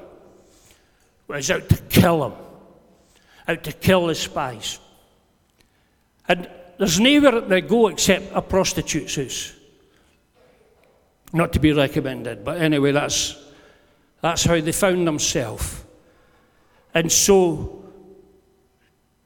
was 1.26 1.50
out 1.50 1.68
to 1.68 1.76
kill 1.76 2.20
them, 2.20 2.38
out 3.48 3.64
to 3.64 3.72
kill 3.72 4.06
the 4.06 4.14
spies. 4.14 4.78
And 6.28 6.48
there's 6.78 7.00
nowhere 7.00 7.40
they 7.40 7.60
go 7.60 7.88
except 7.88 8.26
a 8.34 8.42
prostitute's 8.42 9.16
house. 9.16 9.52
Not 11.32 11.52
to 11.54 11.58
be 11.58 11.72
recommended, 11.72 12.44
but 12.44 12.60
anyway, 12.60 12.92
that's, 12.92 13.36
that's 14.20 14.44
how 14.44 14.60
they 14.60 14.72
found 14.72 15.06
themselves. 15.06 15.84
And 16.94 17.10
so, 17.10 17.84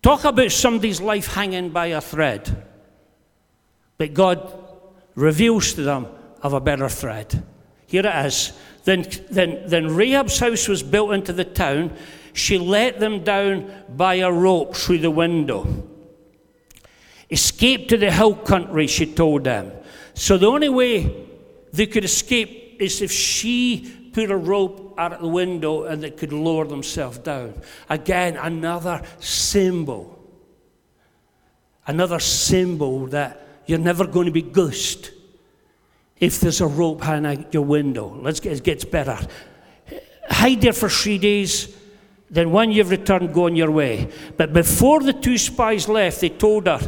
talk 0.00 0.24
about 0.24 0.50
somebody's 0.50 1.02
life 1.02 1.26
hanging 1.26 1.68
by 1.68 1.88
a 1.88 2.00
thread. 2.00 2.67
But 3.98 4.14
God 4.14 4.52
reveals 5.14 5.74
to 5.74 5.82
them 5.82 6.06
of 6.40 6.52
a 6.52 6.60
better 6.60 6.88
thread. 6.88 7.44
Here 7.86 8.06
it 8.06 8.26
is. 8.26 8.52
Then, 8.84 9.06
then, 9.30 9.64
then 9.66 9.94
Rahab's 9.94 10.38
house 10.38 10.68
was 10.68 10.82
built 10.82 11.12
into 11.12 11.32
the 11.32 11.44
town. 11.44 11.94
She 12.32 12.58
let 12.58 13.00
them 13.00 13.24
down 13.24 13.70
by 13.88 14.16
a 14.16 14.30
rope 14.30 14.76
through 14.76 14.98
the 14.98 15.10
window. 15.10 15.66
Escape 17.30 17.88
to 17.88 17.96
the 17.96 18.10
hill 18.10 18.34
country, 18.34 18.86
she 18.86 19.12
told 19.12 19.44
them. 19.44 19.72
So 20.14 20.38
the 20.38 20.46
only 20.46 20.68
way 20.68 21.26
they 21.72 21.86
could 21.86 22.04
escape 22.04 22.76
is 22.80 23.02
if 23.02 23.10
she 23.10 24.10
put 24.12 24.30
a 24.30 24.36
rope 24.36 24.94
out 24.96 25.12
of 25.12 25.20
the 25.20 25.28
window 25.28 25.84
and 25.84 26.02
they 26.02 26.10
could 26.10 26.32
lower 26.32 26.64
themselves 26.64 27.18
down. 27.18 27.60
Again, 27.88 28.36
another 28.36 29.02
symbol. 29.18 30.14
Another 31.86 32.20
symbol 32.20 33.06
that 33.08 33.47
you're 33.68 33.78
never 33.78 34.06
going 34.06 34.26
to 34.26 34.32
be 34.32 34.42
ghost 34.42 35.12
if 36.18 36.40
there's 36.40 36.60
a 36.60 36.66
rope 36.66 37.02
hanging 37.02 37.26
out 37.26 37.54
your 37.54 37.64
window. 37.64 38.18
Let's 38.20 38.40
get, 38.40 38.56
it 38.56 38.64
gets 38.64 38.84
better. 38.84 39.18
Hide 40.28 40.60
there 40.60 40.72
for 40.72 40.88
three 40.88 41.18
days 41.18 41.78
then 42.30 42.50
when 42.50 42.70
you've 42.70 42.90
returned, 42.90 43.32
go 43.32 43.46
on 43.46 43.56
your 43.56 43.70
way. 43.70 44.10
But 44.36 44.52
before 44.52 45.00
the 45.00 45.12
two 45.12 45.38
spies 45.38 45.88
left, 45.88 46.20
they 46.20 46.28
told 46.28 46.66
her, 46.66 46.80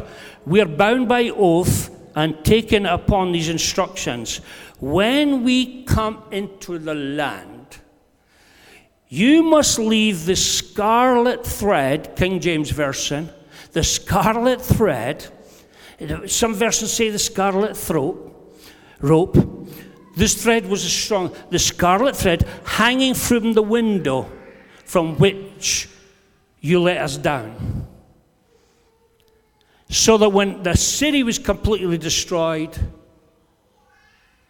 We're 0.45 0.67
bound 0.67 1.09
by 1.09 1.29
oath 1.29 1.89
and 2.15 2.43
taken 2.45 2.85
upon 2.85 3.31
these 3.31 3.49
instructions. 3.49 4.37
When 4.79 5.43
we 5.43 5.83
come 5.83 6.23
into 6.31 6.77
the 6.77 6.93
land, 6.93 7.77
you 9.07 9.43
must 9.43 9.79
leave 9.79 10.25
the 10.25 10.35
scarlet 10.35 11.45
thread, 11.45 12.15
King 12.15 12.39
James 12.39 12.69
Version, 12.69 13.29
the 13.71 13.83
scarlet 13.83 14.61
thread. 14.61 15.27
Some 16.27 16.55
versions 16.55 16.91
say 16.91 17.09
the 17.09 17.19
scarlet 17.19 17.77
throat, 17.77 18.57
rope. 18.99 19.37
This 20.15 20.41
thread 20.41 20.67
was 20.67 20.83
a 20.83 20.89
strong, 20.89 21.33
the 21.49 21.59
scarlet 21.59 22.15
thread 22.15 22.47
hanging 22.65 23.13
from 23.13 23.53
the 23.53 23.61
window 23.61 24.29
from 24.83 25.17
which 25.17 25.87
you 26.59 26.81
let 26.81 26.97
us 26.97 27.17
down. 27.17 27.87
So 29.89 30.17
that 30.17 30.29
when 30.29 30.63
the 30.63 30.75
city 30.75 31.23
was 31.23 31.37
completely 31.37 31.97
destroyed, 31.97 32.77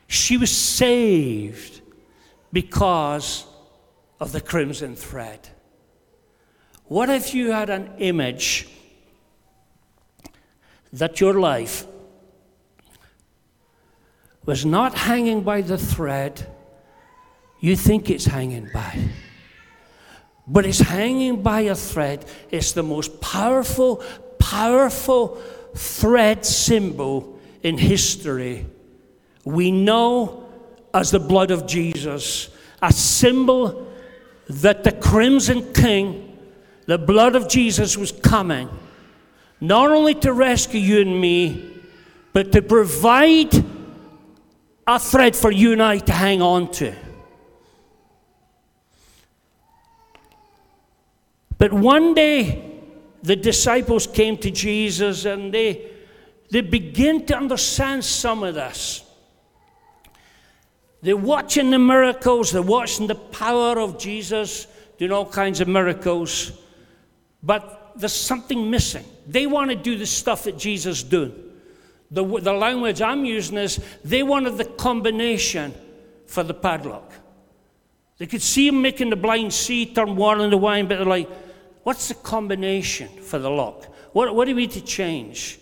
she 0.08 0.38
was 0.38 0.52
saved 0.52 1.82
because 2.52 3.46
of 4.20 4.32
the 4.32 4.42
crimson 4.42 4.96
thread. 4.96 5.50
What 6.86 7.10
if 7.10 7.34
you 7.34 7.52
had 7.52 7.70
an 7.70 7.94
image 7.98 8.68
that 10.94 11.20
your 11.20 11.34
life 11.34 11.86
was 14.46 14.66
not 14.66 14.98
hanging 14.98 15.42
by 15.42 15.62
the 15.62 15.78
thread 15.78 16.48
you 17.60 17.76
think 17.76 18.10
it's 18.10 18.26
hanging 18.26 18.70
by? 18.74 19.10
but 20.52 20.66
it's 20.66 20.80
hanging 20.80 21.42
by 21.42 21.62
a 21.62 21.76
thread. 21.76 22.26
It's 22.50 22.74
the 22.74 22.84
most 22.84 23.22
powerful, 23.22 24.04
powerful 24.38 25.42
thread 25.76 26.46
symbol 26.46 27.40
in 27.64 27.78
history. 27.78 28.66
We 29.46 29.72
know 29.72 30.50
as 30.94 31.12
the 31.12 31.20
blood 31.20 31.52
of 31.52 31.68
Jesus, 31.68 32.50
a 32.82 32.92
symbol 32.92 33.88
that 34.50 34.84
the 34.84 34.92
crimson 34.92 35.74
king, 35.74 36.38
the 36.86 36.98
blood 36.98 37.36
of 37.36 37.48
Jesus, 37.48 37.98
was 37.98 38.12
coming, 38.12 38.68
not 39.62 39.92
only 39.92 40.16
to 40.16 40.34
rescue 40.34 40.80
you 40.80 41.02
and 41.02 41.22
me, 41.22 41.72
but 42.34 42.52
to 42.52 42.62
provide 42.64 43.54
a 44.88 45.00
thread 45.00 45.36
for 45.36 45.52
you 45.52 45.74
and 45.74 45.84
I 45.84 46.00
to 46.00 46.12
hang 46.12 46.42
on 46.42 46.72
to. 46.74 46.96
But 51.60 51.72
one 51.72 52.16
day, 52.16 52.80
the 53.22 53.36
disciples 53.36 54.08
came 54.08 54.36
to 54.38 54.50
Jesus 54.50 55.26
and 55.26 55.54
they, 55.54 55.92
they 56.50 56.62
begin 56.62 57.24
to 57.28 57.38
understand 57.38 58.04
some 58.04 58.42
of 58.42 58.56
this. 58.56 59.04
They're 61.04 61.16
watching 61.16 61.70
the 61.70 61.78
miracles, 61.78 62.52
they're 62.52 62.64
watching 62.64 63.06
the 63.06 63.16
power 63.16 63.80
of 63.80 64.00
Jesus 64.00 64.66
doing 64.98 65.12
all 65.12 65.26
kinds 65.26 65.62
of 65.62 65.68
miracles, 65.68 66.52
but 67.44 67.81
there's 68.02 68.14
something 68.14 68.70
missing. 68.70 69.06
They 69.28 69.48
want 69.48 69.70
to 69.70 69.76
do 69.76 69.98
the 69.98 70.06
stuff 70.06 70.44
that 70.44 70.58
Jesus 70.58 71.04
doing. 71.04 71.34
The, 72.10 72.26
the 72.26 72.54
language 72.54 73.02
I'm 73.02 73.24
using 73.24 73.58
is 73.58 73.80
they 74.04 74.24
wanted 74.24 74.58
the 74.58 74.66
combination 74.66 75.74
for 76.28 76.44
the 76.44 76.54
padlock. 76.54 77.14
They 78.18 78.26
could 78.26 78.42
see 78.42 78.68
him 78.68 78.82
making 78.82 79.10
the 79.10 79.16
blind 79.16 79.54
see 79.54 79.86
turn 79.86 80.16
water 80.16 80.44
into 80.44 80.58
wine, 80.58 80.88
but 80.88 80.98
they're 80.98 81.06
like, 81.06 81.30
What's 81.84 82.10
the 82.10 82.16
combination 82.16 83.08
for 83.08 83.40
the 83.40 83.50
lock? 83.50 83.86
What, 84.14 84.36
what 84.36 84.46
do 84.46 84.56
we 84.56 84.64
need 84.64 84.72
to 84.72 84.82
change? 84.82 85.60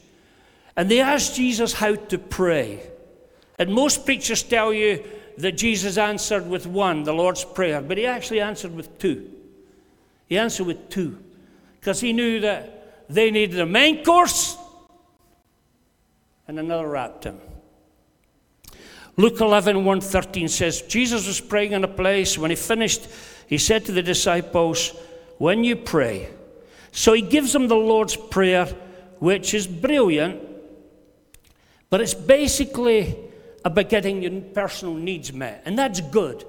And 0.75 0.89
they 0.89 0.99
asked 0.99 1.35
Jesus 1.35 1.73
how 1.73 1.95
to 1.95 2.17
pray. 2.17 2.81
And 3.57 3.73
most 3.73 4.05
preachers 4.05 4.43
tell 4.43 4.73
you 4.73 5.03
that 5.37 5.53
Jesus 5.53 5.97
answered 5.97 6.47
with 6.47 6.67
one, 6.67 7.03
the 7.03 7.13
Lord's 7.13 7.45
Prayer, 7.45 7.81
but 7.81 7.97
he 7.97 8.05
actually 8.05 8.41
answered 8.41 8.75
with 8.75 8.97
two. 8.99 9.31
He 10.27 10.37
answered 10.37 10.67
with 10.67 10.89
two 10.89 11.23
because 11.79 12.01
he 12.01 12.13
knew 12.13 12.41
that 12.41 13.07
they 13.09 13.31
needed 13.31 13.57
the 13.57 13.65
main 13.65 14.03
course 14.03 14.57
and 16.47 16.59
another 16.59 16.95
him. 17.23 17.39
Luke 19.17 19.41
11, 19.41 19.77
113 19.77 20.47
says, 20.47 20.81
Jesus 20.83 21.27
was 21.27 21.41
praying 21.41 21.73
in 21.73 21.83
a 21.83 21.87
place. 21.87 22.37
When 22.37 22.49
he 22.49 22.55
finished, 22.55 23.07
he 23.47 23.57
said 23.57 23.85
to 23.85 23.91
the 23.91 24.01
disciples, 24.01 24.93
When 25.37 25.63
you 25.63 25.75
pray. 25.75 26.29
So 26.91 27.13
he 27.13 27.21
gives 27.21 27.53
them 27.53 27.67
the 27.67 27.75
Lord's 27.75 28.15
Prayer, 28.15 28.65
which 29.19 29.53
is 29.53 29.67
brilliant, 29.67 30.41
but 31.89 32.01
it's 32.01 32.13
basically 32.13 33.15
about 33.65 33.89
getting 33.89 34.23
your 34.23 34.41
personal 34.41 34.95
needs 34.95 35.33
met. 35.33 35.63
And 35.65 35.77
that's 35.77 35.99
good. 35.99 36.45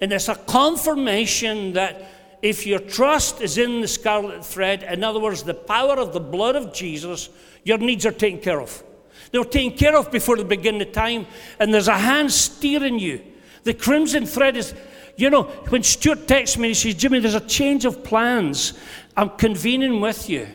And 0.00 0.12
it's 0.12 0.28
a 0.28 0.36
confirmation 0.36 1.72
that 1.72 2.10
if 2.44 2.66
your 2.66 2.78
trust 2.78 3.40
is 3.40 3.56
in 3.56 3.80
the 3.80 3.88
scarlet 3.88 4.44
thread, 4.44 4.82
in 4.82 5.02
other 5.02 5.18
words, 5.18 5.42
the 5.42 5.54
power 5.54 5.94
of 5.94 6.12
the 6.12 6.20
blood 6.20 6.54
of 6.56 6.74
Jesus, 6.74 7.30
your 7.64 7.78
needs 7.78 8.04
are 8.04 8.12
taken 8.12 8.38
care 8.38 8.60
of. 8.60 8.84
They 9.30 9.38
were 9.38 9.46
taken 9.46 9.78
care 9.78 9.96
of 9.96 10.12
before 10.12 10.36
the 10.36 10.44
beginning 10.44 10.82
of 10.82 10.92
time, 10.92 11.26
and 11.58 11.72
there's 11.72 11.88
a 11.88 11.96
hand 11.96 12.30
steering 12.30 12.98
you. 12.98 13.22
The 13.62 13.72
crimson 13.72 14.26
thread 14.26 14.58
is, 14.58 14.74
you 15.16 15.30
know, 15.30 15.44
when 15.70 15.82
Stuart 15.82 16.28
texts 16.28 16.58
me, 16.58 16.68
he 16.68 16.74
says, 16.74 16.96
Jimmy, 16.96 17.18
there's 17.18 17.34
a 17.34 17.40
change 17.40 17.86
of 17.86 18.04
plans. 18.04 18.74
I'm 19.16 19.30
convening 19.30 20.02
with 20.02 20.28
you. 20.28 20.46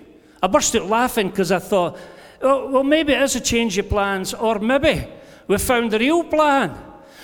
I 0.43 0.48
burst 0.48 0.75
out 0.75 0.86
laughing 0.86 1.29
because 1.29 1.51
I 1.51 1.58
thought, 1.58 1.98
oh, 2.43 2.69
well, 2.69 2.84
maybe 2.84 3.13
it 3.13 3.22
is 3.24 3.36
a 3.36 3.41
change 3.41 3.79
of 3.79 3.89
plans, 3.89 4.36
or 4.36 4.60
maybe 4.60 5.08
we 5.48 5.58
found 5.58 5.89
the 5.89 5.98
real 5.98 6.24
plan. 6.24 6.77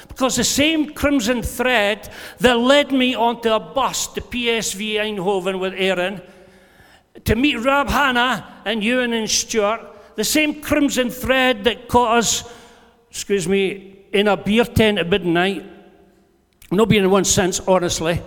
Because 0.07 0.35
the 0.35 0.43
same 0.43 0.93
crimson 0.93 1.41
thread 1.41 2.09
that 2.39 2.57
led 2.57 2.91
me 2.91 3.15
onto 3.15 3.51
a 3.51 3.59
bus 3.59 4.07
to 4.13 4.21
PSV 4.21 4.95
Eindhoven 4.95 5.59
with 5.59 5.73
Aaron 5.75 6.21
to 7.23 7.35
meet 7.35 7.57
Rab 7.57 7.89
Hannah 7.89 8.61
and 8.65 8.83
Ewan 8.83 9.13
and 9.13 9.29
Stuart, 9.29 9.81
the 10.15 10.23
same 10.23 10.61
crimson 10.61 11.09
thread 11.09 11.63
that 11.63 11.87
caught 11.87 12.17
us, 12.17 12.53
excuse 13.09 13.47
me, 13.47 14.05
in 14.13 14.27
a 14.27 14.37
beer 14.37 14.65
tent 14.65 14.97
at 14.97 15.09
midnight, 15.09 15.65
no 16.71 16.85
being 16.85 17.03
in 17.03 17.09
one 17.09 17.25
sense, 17.25 17.59
honestly, 17.61 18.21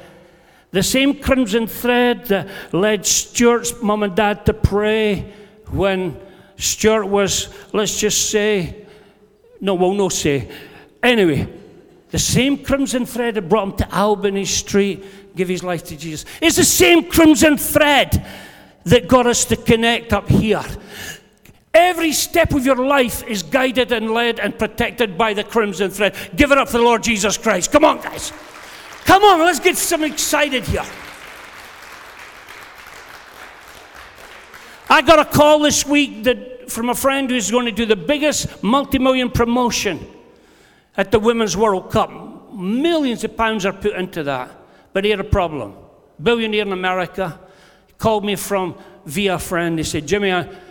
the 0.70 0.82
same 0.82 1.18
crimson 1.18 1.66
thread 1.66 2.26
that 2.26 2.48
led 2.72 3.06
Stuart's 3.06 3.80
mum 3.82 4.02
and 4.02 4.14
dad 4.14 4.44
to 4.46 4.52
pray 4.52 5.32
when 5.68 6.18
Stuart 6.56 7.06
was, 7.06 7.48
let's 7.72 7.98
just 7.98 8.30
say, 8.30 8.86
no, 9.60 9.74
we'll 9.74 9.94
no 9.94 10.08
say. 10.08 10.50
Anyway, 11.02 11.48
the 12.10 12.18
same 12.18 12.64
crimson 12.64 13.04
thread 13.04 13.34
that 13.34 13.48
brought 13.48 13.68
him 13.68 13.76
to 13.76 13.96
Albany 13.96 14.44
Street, 14.44 15.04
give 15.36 15.48
his 15.48 15.62
life 15.62 15.84
to 15.84 15.96
Jesus. 15.96 16.24
It's 16.40 16.56
the 16.56 16.64
same 16.64 17.10
crimson 17.10 17.58
thread 17.58 18.26
that 18.84 19.08
got 19.08 19.26
us 19.26 19.44
to 19.46 19.56
connect 19.56 20.12
up 20.12 20.28
here. 20.28 20.64
Every 21.74 22.12
step 22.12 22.54
of 22.54 22.64
your 22.64 22.76
life 22.76 23.22
is 23.28 23.42
guided 23.42 23.92
and 23.92 24.10
led 24.10 24.40
and 24.40 24.58
protected 24.58 25.18
by 25.18 25.34
the 25.34 25.44
crimson 25.44 25.90
thread. 25.90 26.16
Give 26.34 26.50
it 26.50 26.58
up 26.58 26.68
for 26.68 26.78
the 26.78 26.84
Lord 26.84 27.02
Jesus 27.02 27.36
Christ. 27.36 27.70
Come 27.70 27.84
on, 27.84 28.00
guys. 28.00 28.32
Come 29.04 29.22
on, 29.22 29.40
let's 29.40 29.60
get 29.60 29.76
some 29.76 30.02
excited 30.02 30.64
here. 30.64 30.84
I 34.90 35.02
got 35.02 35.18
a 35.18 35.24
call 35.26 35.60
this 35.60 35.84
week 35.84 36.24
that, 36.24 36.70
from 36.70 36.88
a 36.88 36.94
friend 36.94 37.28
who's 37.28 37.50
going 37.50 37.66
to 37.66 37.72
do 37.72 37.84
the 37.84 37.96
biggest 37.96 38.62
multi 38.62 38.98
million 38.98 39.30
promotion 39.30 40.04
at 40.98 41.12
the 41.12 41.18
Women's 41.18 41.56
World 41.56 41.90
Cup. 41.90 42.10
Millions 42.52 43.22
of 43.22 43.36
pounds 43.36 43.64
are 43.64 43.72
put 43.72 43.94
into 43.94 44.24
that. 44.24 44.50
But 44.92 45.04
he 45.04 45.10
had 45.10 45.20
a 45.20 45.24
problem. 45.24 45.76
Billionaire 46.20 46.62
in 46.62 46.72
America 46.72 47.38
called 47.96 48.24
me 48.24 48.34
from 48.34 48.76
via 49.06 49.38
friend. 49.38 49.78
He 49.78 49.84
said, 49.84 50.06
Jimmy, 50.06 50.28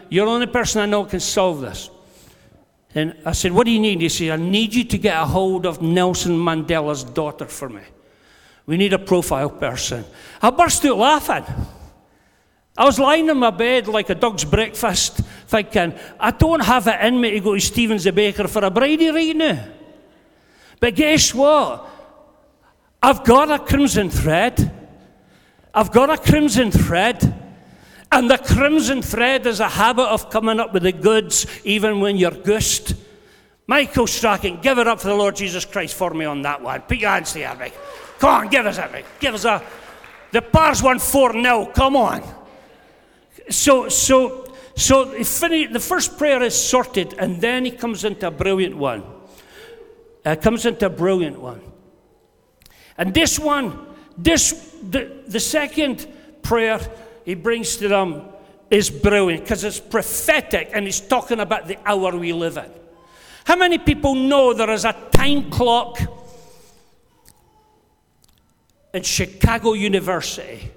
you're 0.10 0.26
the 0.26 0.32
only 0.32 0.48
person 0.48 0.82
I 0.82 0.86
know 0.86 1.06
can 1.06 1.22
solve 1.22 1.62
this. 1.62 1.90
And 2.94 3.16
I 3.26 3.32
said, 3.32 3.54
What 3.54 3.66
do 3.66 3.72
you 3.72 3.80
need? 3.80 4.02
He 4.02 4.10
said, 4.10 4.32
I 4.32 4.36
need 4.36 4.74
you 4.74 4.84
to 4.84 4.98
get 4.98 5.22
a 5.22 5.26
hold 5.26 5.66
of 5.66 5.82
Nelson 5.82 6.38
Mandela's 6.38 7.04
daughter 7.04 7.46
for 7.46 7.70
me. 7.70 7.82
We 8.66 8.76
need 8.76 8.92
a 8.94 9.00
profile 9.00 9.50
person. 9.50 10.04
I 10.42 10.50
burst 10.50 10.84
out 10.86 10.98
laughing. 10.98 11.46
I 12.78 12.86
was 12.86 13.00
lying 13.00 13.30
in 13.30 13.38
my 13.38 13.50
bed 13.50 13.88
like 13.88 14.10
a 14.10 14.16
dog's 14.16 14.46
breakfast, 14.46 15.22
thinking, 15.48 15.94
I 16.20 16.32
don't 16.32 16.60
have 16.60 16.88
it 16.88 17.00
in 17.02 17.20
me 17.20 17.32
to 17.32 17.40
go 17.40 17.56
to 17.56 17.62
Stevens 17.62 18.04
the 18.04 18.12
Baker 18.12 18.48
for 18.48 18.64
a 18.64 18.70
bridie 18.70 19.10
right 19.10 19.36
now. 19.36 19.66
But 20.80 20.96
guess 20.96 21.34
what? 21.34 21.90
I've 23.02 23.24
got 23.24 23.52
a 23.52 23.60
crimson 23.60 24.10
thread. 24.10 24.74
I've 25.74 25.92
got 25.92 26.10
a 26.10 26.18
crimson 26.18 26.72
thread. 26.72 27.44
And 28.12 28.30
the 28.30 28.38
crimson 28.38 29.02
thread 29.02 29.46
is 29.46 29.60
a 29.60 29.68
habit 29.68 30.06
of 30.06 30.30
coming 30.30 30.60
up 30.60 30.74
with 30.74 30.84
the 30.84 30.92
goods 30.92 31.46
even 31.64 32.00
when 32.00 32.18
you're 32.18 32.32
gushed. 32.32 32.94
Michael 33.68 34.08
Strachan, 34.08 34.62
give 34.62 34.78
it 34.78 34.88
up 34.88 35.02
for 35.02 35.10
the 35.10 35.16
Lord 35.16 35.36
Jesus 35.36 35.66
Christ 35.66 35.94
for 35.96 36.14
me 36.14 36.24
on 36.24 36.42
that 36.44 36.62
one. 36.62 36.82
Put 36.82 36.98
your 36.98 37.10
hands 37.10 37.34
together, 37.34 37.66
Mick. 37.66 37.74
Come 38.20 38.30
on, 38.30 38.48
give 38.48 38.66
us 38.66 38.78
it, 38.78 39.06
Give 39.20 39.34
us 39.36 39.46
a. 39.46 39.62
The 40.32 40.42
Pars 40.42 40.82
won 40.82 41.00
4 41.00 41.34
0. 41.34 41.66
Come 41.76 41.96
on. 41.96 42.24
So, 43.50 43.90
so, 43.90 44.54
so 44.76 45.06
the 45.06 45.82
first 45.82 46.18
prayer 46.18 46.42
is 46.42 46.56
sorted, 46.56 47.14
and 47.20 47.42
then 47.42 47.66
he 47.66 47.72
comes 47.72 48.04
into 48.06 48.28
a 48.28 48.32
brilliant 48.32 48.78
one. 48.78 49.04
Uh, 50.28 50.36
comes 50.36 50.66
into 50.66 50.86
a 50.86 50.90
brilliant 50.90 51.40
one. 51.40 51.62
And 52.98 53.14
this 53.14 53.40
one, 53.40 53.88
this 54.18 54.76
the, 54.84 55.24
the 55.26 55.40
second 55.40 56.06
prayer 56.42 56.82
he 57.24 57.34
brings 57.34 57.78
to 57.78 57.88
them 57.88 58.24
is 58.70 58.90
brilliant 58.90 59.44
because 59.46 59.64
it's 59.64 59.80
prophetic 59.80 60.72
and 60.74 60.84
he's 60.84 61.00
talking 61.00 61.40
about 61.40 61.70
the 61.70 61.78
hour 61.86 62.14
we 62.18 62.34
live 62.34 62.58
in. 62.58 62.70
How 63.46 63.56
many 63.56 63.78
people 63.78 64.16
know 64.16 64.52
there 64.52 64.70
is 64.72 64.84
a 64.84 64.92
time 65.14 65.50
clock 65.50 65.98
in 68.94 69.04
Chicago 69.04 69.72
University 69.72 70.70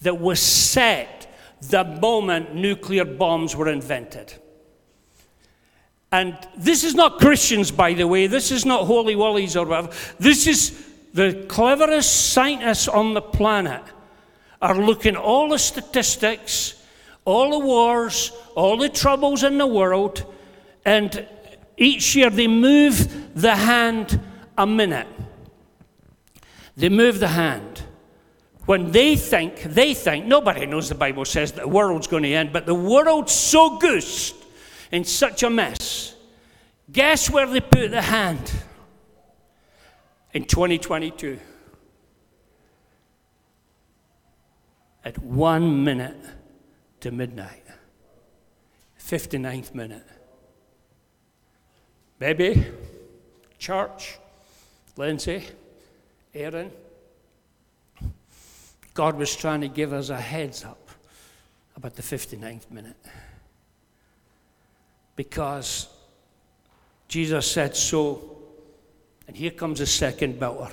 that 0.00 0.18
was 0.18 0.40
set 0.40 1.32
the 1.60 1.84
moment 1.84 2.56
nuclear 2.56 3.04
bombs 3.04 3.54
were 3.54 3.68
invented? 3.68 4.34
And 6.12 6.36
this 6.54 6.84
is 6.84 6.94
not 6.94 7.18
Christians, 7.18 7.70
by 7.70 7.94
the 7.94 8.06
way. 8.06 8.26
This 8.26 8.50
is 8.50 8.66
not 8.66 8.86
holy 8.86 9.16
wallies 9.16 9.58
or 9.58 9.66
whatever. 9.66 9.90
This 10.20 10.46
is 10.46 10.86
the 11.14 11.46
cleverest 11.48 12.32
scientists 12.32 12.86
on 12.86 13.14
the 13.14 13.22
planet 13.22 13.82
are 14.60 14.78
looking 14.78 15.16
all 15.16 15.48
the 15.48 15.58
statistics, 15.58 16.80
all 17.24 17.58
the 17.58 17.66
wars, 17.66 18.30
all 18.54 18.76
the 18.76 18.90
troubles 18.90 19.42
in 19.42 19.58
the 19.58 19.66
world, 19.66 20.24
and 20.84 21.26
each 21.78 22.14
year 22.14 22.30
they 22.30 22.46
move 22.46 23.34
the 23.34 23.56
hand 23.56 24.20
a 24.56 24.66
minute. 24.66 25.08
They 26.76 26.90
move 26.90 27.20
the 27.20 27.28
hand. 27.28 27.82
When 28.66 28.92
they 28.92 29.16
think, 29.16 29.62
they 29.62 29.94
think, 29.94 30.26
nobody 30.26 30.66
knows 30.66 30.88
the 30.88 30.94
Bible 30.94 31.24
says 31.24 31.52
that 31.52 31.62
the 31.62 31.68
world's 31.68 32.06
going 32.06 32.22
to 32.22 32.32
end, 32.32 32.52
but 32.52 32.66
the 32.66 32.74
world's 32.74 33.32
so 33.32 33.78
goosed 33.78 34.36
in 34.92 35.04
such 35.04 35.42
a 35.42 35.50
mess. 35.50 36.14
Guess 36.92 37.30
where 37.30 37.46
they 37.46 37.60
put 37.60 37.90
the 37.90 38.02
hand? 38.02 38.52
In 40.34 40.44
2022. 40.44 41.40
At 45.04 45.18
one 45.18 45.82
minute 45.82 46.16
to 47.00 47.10
midnight. 47.10 47.64
59th 49.00 49.74
minute. 49.74 50.06
Baby, 52.18 52.64
church, 53.58 54.18
Lindsay, 54.96 55.44
Aaron, 56.34 56.70
God 58.94 59.16
was 59.16 59.34
trying 59.34 59.62
to 59.62 59.68
give 59.68 59.92
us 59.92 60.10
a 60.10 60.20
heads 60.20 60.64
up 60.64 60.88
about 61.74 61.96
the 61.96 62.02
59th 62.02 62.70
minute 62.70 62.96
because 65.16 65.88
Jesus 67.08 67.50
said 67.50 67.76
so. 67.76 68.36
And 69.26 69.36
here 69.36 69.50
comes 69.50 69.78
the 69.78 69.86
second 69.86 70.38
builder. 70.40 70.70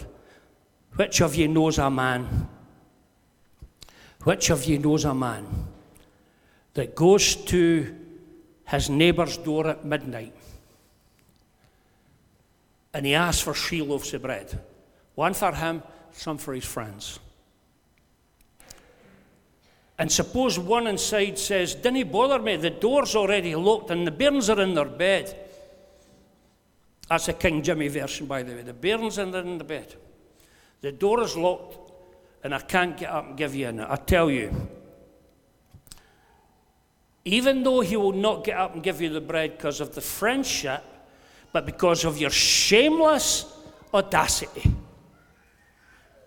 Which 0.95 1.21
of 1.21 1.35
you 1.35 1.47
knows 1.47 1.77
a 1.77 1.89
man? 1.89 2.47
Which 4.23 4.49
of 4.49 4.65
you 4.65 4.79
knows 4.79 5.05
a 5.05 5.13
man 5.13 5.47
that 6.73 6.95
goes 6.95 7.35
to 7.35 7.95
his 8.67 8.89
neighbour's 8.89 9.37
door 9.37 9.67
at 9.67 9.85
midnight 9.85 10.35
and 12.93 13.05
he 13.05 13.13
asks 13.15 13.41
for 13.41 13.53
three 13.53 13.81
loaves 13.81 14.13
of 14.13 14.21
bread? 14.21 14.59
One 15.15 15.33
for 15.33 15.53
him, 15.53 15.83
some 16.11 16.37
for 16.37 16.53
his 16.53 16.65
friends. 16.65 17.19
And 19.99 20.09
suppose 20.09 20.57
one 20.57 20.87
inside 20.87 21.37
says, 21.37 21.75
Didn't 21.75 22.09
bother 22.09 22.39
me, 22.39 22.55
the 22.55 22.69
door's 22.69 23.17
already 23.17 23.53
locked 23.53 23.91
and 23.91 24.07
the 24.07 24.11
bairns 24.11 24.49
are 24.49 24.61
in 24.61 24.73
their 24.73 24.85
bed. 24.85 25.35
That's 27.09 27.27
a 27.27 27.33
King 27.33 27.61
Jimmy 27.61 27.89
version, 27.89 28.25
by 28.25 28.43
the 28.43 28.55
way. 28.55 28.61
The 28.61 28.73
bairns 28.73 29.19
are 29.19 29.37
in 29.37 29.57
the 29.57 29.63
bed. 29.65 29.93
The 30.79 30.93
door 30.93 31.21
is 31.21 31.35
locked 31.35 31.91
and 32.45 32.55
I 32.55 32.59
can't 32.59 32.95
get 32.95 33.09
up 33.09 33.27
and 33.27 33.37
give 33.37 33.53
you 33.53 33.67
in. 33.67 33.81
I 33.81 33.97
tell 33.97 34.31
you, 34.31 34.53
even 37.25 37.63
though 37.63 37.81
he 37.81 37.97
will 37.97 38.13
not 38.13 38.45
get 38.45 38.57
up 38.57 38.73
and 38.73 38.81
give 38.81 39.01
you 39.01 39.09
the 39.09 39.19
bread 39.19 39.57
because 39.57 39.81
of 39.81 39.95
the 39.95 40.01
friendship, 40.01 40.81
but 41.51 41.65
because 41.65 42.05
of 42.05 42.17
your 42.17 42.29
shameless 42.29 43.45
audacity. 43.93 44.71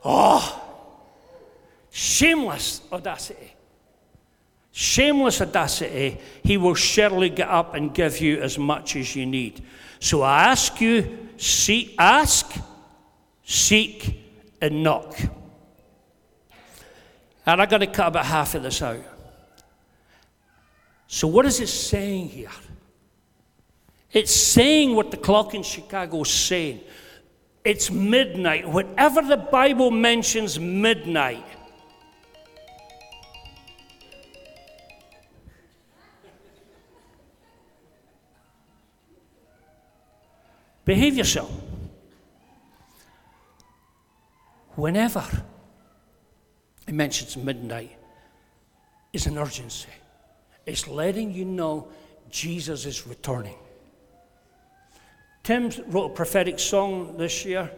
Oh, 0.04 0.62
shameless 1.90 2.82
audacity. 2.92 3.51
Shameless 4.72 5.42
audacity, 5.42 6.18
he 6.42 6.56
will 6.56 6.74
surely 6.74 7.28
get 7.28 7.48
up 7.48 7.74
and 7.74 7.92
give 7.92 8.20
you 8.20 8.40
as 8.40 8.58
much 8.58 8.96
as 8.96 9.14
you 9.14 9.26
need. 9.26 9.62
So 10.00 10.22
I 10.22 10.44
ask 10.44 10.80
you, 10.80 11.28
seek, 11.36 11.94
ask, 11.98 12.56
seek, 13.44 14.18
and 14.62 14.82
knock. 14.82 15.14
And 17.44 17.60
I'm 17.60 17.68
going 17.68 17.80
to 17.80 17.86
cut 17.86 18.08
about 18.08 18.24
half 18.24 18.54
of 18.54 18.62
this 18.62 18.80
out. 18.80 19.04
So, 21.06 21.28
what 21.28 21.44
is 21.44 21.60
it 21.60 21.66
saying 21.66 22.30
here? 22.30 22.48
It's 24.12 24.34
saying 24.34 24.94
what 24.94 25.10
the 25.10 25.16
clock 25.18 25.54
in 25.54 25.62
Chicago 25.62 26.22
is 26.22 26.30
saying. 26.30 26.80
It's 27.64 27.90
midnight. 27.90 28.68
Whenever 28.68 29.22
the 29.22 29.36
Bible 29.36 29.90
mentions 29.90 30.58
midnight, 30.58 31.44
behave 40.84 41.16
yourself. 41.16 41.50
Whenever 44.74 45.24
it 46.86 46.94
mentions 46.94 47.36
midnight, 47.36 47.98
is 49.12 49.26
an 49.26 49.38
urgency. 49.38 49.88
It's 50.64 50.88
letting 50.88 51.32
you 51.32 51.44
know 51.44 51.88
Jesus 52.30 52.86
is 52.86 53.06
returning. 53.06 53.56
Tim 55.42 55.70
wrote 55.88 56.12
a 56.12 56.14
prophetic 56.14 56.58
song 56.58 57.16
this 57.16 57.44
year. 57.44 57.70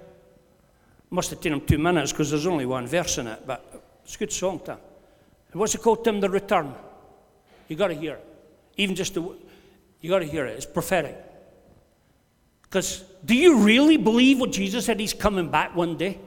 Must 1.11 1.31
have 1.31 1.41
taken 1.41 1.59
him 1.59 1.67
two 1.67 1.79
minutes 1.79 2.13
because 2.13 2.31
there's 2.31 2.47
only 2.47 2.67
one 2.67 2.87
verse 2.87 3.19
in 3.19 3.27
it, 3.27 3.47
but 3.47 3.83
it's 4.05 4.17
a 4.17 4.19
good 4.19 4.33
song, 4.33 4.61
Tim. 4.65 4.77
What's 5.53 5.75
it 5.75 5.83
called, 5.83 6.05
Tim? 6.05 6.21
The 6.21 6.29
Return. 6.29 6.75
You 7.69 7.77
got 7.77 7.89
to 7.89 7.95
hear 7.95 8.15
it. 8.15 8.27
Even 8.77 8.95
just 8.95 9.15
the, 9.15 9.37
you 10.01 10.11
got 10.11 10.19
to 10.19 10.27
hear 10.27 10.47
it. 10.47 10.57
It's 10.57 10.67
prophetic. 10.67 11.17
Because 12.75 13.05
do 13.25 13.37
you 13.37 13.59
really 13.59 13.97
believe 13.97 14.41
what 14.41 14.51
Jesus 14.51 14.87
said? 14.87 14.99
He's 14.99 15.15
coming 15.15 15.49
back 15.49 15.77
one 15.77 15.97
day. 15.97 16.19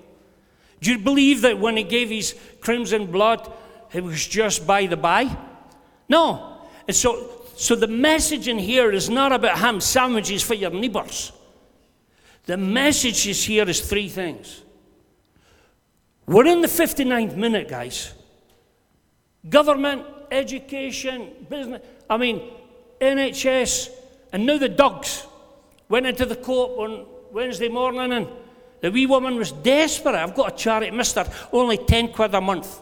Do 0.80 0.90
you 0.94 0.98
believe 0.98 1.42
that 1.42 1.60
when 1.60 1.76
he 1.76 1.84
gave 1.84 2.10
his 2.10 2.40
crimson 2.62 3.08
blood, 3.08 3.52
it 3.92 4.02
was 4.02 4.26
just 4.26 4.66
by 4.66 4.86
the 4.86 4.96
by? 4.96 5.36
No. 6.08 6.62
And 6.88 6.96
so, 6.96 7.32
so 7.58 7.76
the 7.76 7.88
message 7.88 8.48
in 8.48 8.58
here 8.58 8.94
is 8.94 9.10
not 9.10 9.34
about 9.34 9.58
ham 9.58 9.82
sandwiches 9.82 10.42
for 10.42 10.54
your 10.54 10.70
neighbours. 10.70 11.34
The 12.46 12.56
message 12.56 13.28
is 13.28 13.44
here 13.44 13.68
is 13.68 13.82
three 13.82 14.08
things. 14.08 14.62
We're 16.28 16.46
in 16.46 16.62
the 16.62 16.70
59th 16.70 17.36
minute, 17.36 17.68
guys. 17.68 18.14
Government, 19.50 20.06
education, 20.32 21.46
business, 21.50 21.86
I 22.10 22.16
mean, 22.16 22.42
NHS, 23.02 23.90
and 24.32 24.46
now 24.46 24.58
the 24.58 24.70
dogs 24.70 25.28
went 25.90 26.06
into 26.06 26.26
the 26.26 26.36
court 26.36 26.72
on 26.80 27.06
Wednesday 27.32 27.70
morning 27.70 28.12
and 28.12 28.28
the 28.82 28.92
wee 28.92 29.06
woman 29.06 29.36
was 29.36 29.52
desperate. 29.52 30.16
I've 30.16 30.36
got 30.36 30.54
a 30.54 30.56
charity, 30.56 30.92
mister, 30.92 31.26
only 31.52 31.78
10 31.78 32.14
quid 32.14 32.34
a 32.36 32.42
month. 32.42 32.82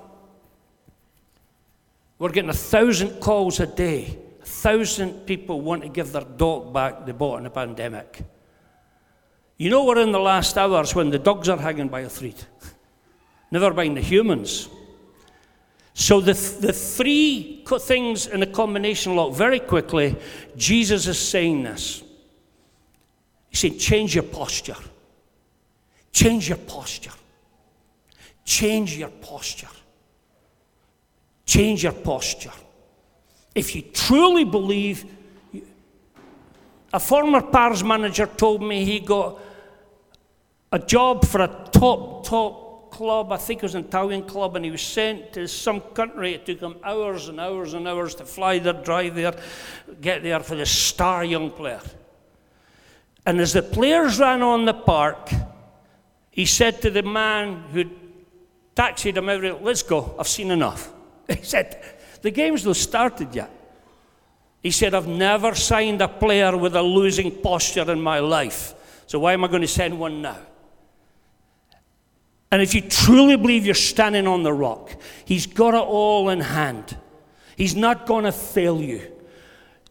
We're 2.18 2.32
getting 2.32 2.50
a 2.50 2.54
thousand 2.54 3.20
calls 3.20 3.60
a 3.60 3.68
day. 3.68 4.18
A 4.42 4.46
thousand 4.46 5.26
people 5.26 5.62
want 5.62 5.84
to 5.84 5.90
give 5.90 6.12
their 6.12 6.24
dog 6.24 6.74
back 6.74 7.06
they 7.06 7.12
bought 7.12 7.38
in 7.38 7.44
the 7.44 7.50
pandemic. 7.50 8.22
You 9.58 9.70
know, 9.70 9.86
we're 9.86 10.00
in 10.00 10.12
the 10.12 10.20
last 10.20 10.58
hours 10.58 10.94
when 10.94 11.10
the 11.10 11.20
dogs 11.20 11.48
are 11.50 11.58
hanging 11.58 11.88
by 11.88 12.02
a 12.02 12.10
thread. 12.10 12.36
Never 13.52 13.74
mind 13.74 13.98
the 13.98 14.02
humans. 14.02 14.70
So, 15.94 16.20
the, 16.20 16.34
the 16.34 16.74
three 16.74 17.64
things 17.66 18.28
in 18.28 18.44
a 18.44 18.48
combination 18.48 19.16
lock, 19.16 19.34
very 19.34 19.62
quickly, 19.62 20.18
Jesus 20.58 21.08
is 21.08 21.18
saying 21.18 21.64
this. 21.64 22.04
He's 23.56 23.62
saying, 23.62 23.78
change 23.78 24.16
your 24.16 24.26
posture. 24.26 24.76
Change 26.12 26.50
your 26.50 26.58
posture. 26.58 27.14
Change 28.44 28.98
your 28.98 29.08
posture. 29.08 29.70
Change 31.46 31.84
your 31.84 31.94
posture. 31.94 32.52
If 33.56 33.74
you 33.74 33.84
truly 33.84 34.44
believe, 34.44 35.06
a 36.92 37.00
former 37.00 37.42
Pars 37.42 37.82
manager 37.82 38.26
told 38.26 38.62
me 38.62 38.84
he 38.84 39.00
got 39.00 39.40
a 40.74 40.80
job 40.80 41.24
for 41.24 41.40
a 41.40 41.70
top, 41.72 42.26
top 42.26 42.92
club, 42.92 43.32
I 43.32 43.38
think 43.38 43.60
it 43.60 43.64
was 43.64 43.76
an 43.76 43.86
Italian 43.86 44.24
club, 44.24 44.58
and 44.58 44.66
he 44.66 44.72
was 44.72 44.82
sent 44.82 45.32
to 45.32 45.48
some 45.48 45.80
country. 45.80 46.34
It 46.34 46.46
took 46.46 46.60
him 46.60 46.76
hours 46.84 47.30
and 47.30 47.40
hours 47.40 47.74
and 47.74 47.88
hours 47.88 48.16
to 48.16 48.26
fly 48.26 48.60
there, 48.60 48.74
drive 48.74 49.16
there, 49.16 49.34
get 50.02 50.24
there 50.24 50.42
for 50.42 50.56
the 50.56 50.66
star 50.66 51.24
young 51.24 51.52
player. 51.52 51.80
And 53.26 53.40
as 53.40 53.54
the 53.54 53.64
players 53.64 54.20
ran 54.20 54.42
on 54.42 54.66
the 54.66 54.74
park, 54.74 55.30
he 56.30 56.46
said 56.46 56.82
to 56.82 56.92
the 56.92 57.02
man 57.02 57.64
who 57.72 57.86
taxied 58.76 59.18
him 59.18 59.30
over, 59.30 59.54
Let's 59.54 59.84
go, 59.84 60.16
I've 60.20 60.28
seen 60.28 60.52
enough. 60.52 60.92
He 61.28 61.44
said, 61.44 61.82
The 62.22 62.32
game's 62.32 62.66
not 62.66 62.76
started 62.76 63.34
yet. 63.34 63.50
He 64.62 64.72
said, 64.72 64.94
I've 64.94 65.08
never 65.08 65.56
signed 65.56 66.02
a 66.02 66.08
player 66.08 66.58
with 66.58 66.76
a 66.76 66.82
losing 66.82 67.32
posture 67.32 67.92
in 67.92 68.02
my 68.02 68.20
life. 68.20 68.74
So 69.08 69.20
why 69.20 69.34
am 69.34 69.44
I 69.44 69.48
going 69.48 69.62
to 69.62 69.68
send 69.68 70.00
one 70.00 70.22
now? 70.22 70.40
And 72.52 72.62
if 72.62 72.74
you 72.74 72.82
truly 72.82 73.38
believe 73.38 73.66
you're 73.66 73.76
standing 73.76 74.28
on 74.28 74.44
the 74.44 74.54
rock, 74.54 74.92
He's 75.26 75.48
got 75.48 75.74
it 75.74 75.88
all 75.88 76.30
in 76.30 76.42
hand. 76.42 76.98
He's 77.56 77.76
not 77.76 78.06
going 78.06 78.26
to 78.26 78.32
fail 78.32 78.82
you. 78.82 79.02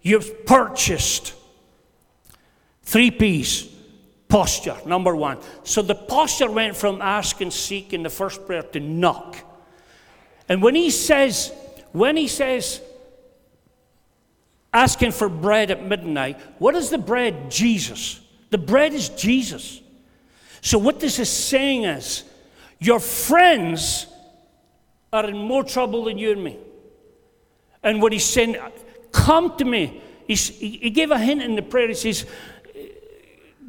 You've 0.02 0.44
purchased 0.44 1.34
three 2.84 3.10
P's 3.10 3.68
posture, 4.28 4.76
number 4.86 5.14
one. 5.14 5.38
So 5.62 5.82
the 5.82 5.94
posture 5.94 6.50
went 6.50 6.76
from 6.76 7.00
ask 7.00 7.40
and 7.40 7.52
seek 7.52 7.92
in 7.92 8.02
the 8.02 8.10
first 8.10 8.46
prayer 8.46 8.62
to 8.62 8.80
knock. 8.80 9.36
And 10.48 10.62
when 10.62 10.74
he 10.74 10.90
says, 10.90 11.52
when 11.92 12.16
he 12.16 12.28
says, 12.28 12.80
asking 14.72 15.12
for 15.12 15.28
bread 15.28 15.70
at 15.70 15.84
midnight, 15.84 16.40
what 16.58 16.74
is 16.74 16.90
the 16.90 16.98
bread? 16.98 17.50
Jesus. 17.50 18.20
The 18.50 18.58
bread 18.58 18.92
is 18.92 19.08
Jesus. 19.10 19.80
So 20.60 20.78
what 20.78 20.98
this 21.00 21.18
is 21.18 21.30
saying 21.30 21.84
is, 21.84 22.24
your 22.80 23.00
friends 23.00 24.06
are 25.12 25.26
in 25.28 25.38
more 25.38 25.62
trouble 25.62 26.04
than 26.04 26.18
you 26.18 26.32
and 26.32 26.42
me. 26.42 26.58
And 27.82 28.02
what 28.02 28.12
he's 28.12 28.24
saying, 28.24 28.56
come 29.12 29.56
to 29.58 29.64
me. 29.64 30.02
He's, 30.26 30.48
he 30.48 30.90
gave 30.90 31.10
a 31.10 31.18
hint 31.18 31.42
in 31.42 31.54
the 31.54 31.62
prayer. 31.62 31.88
He 31.88 31.94
says, 31.94 32.26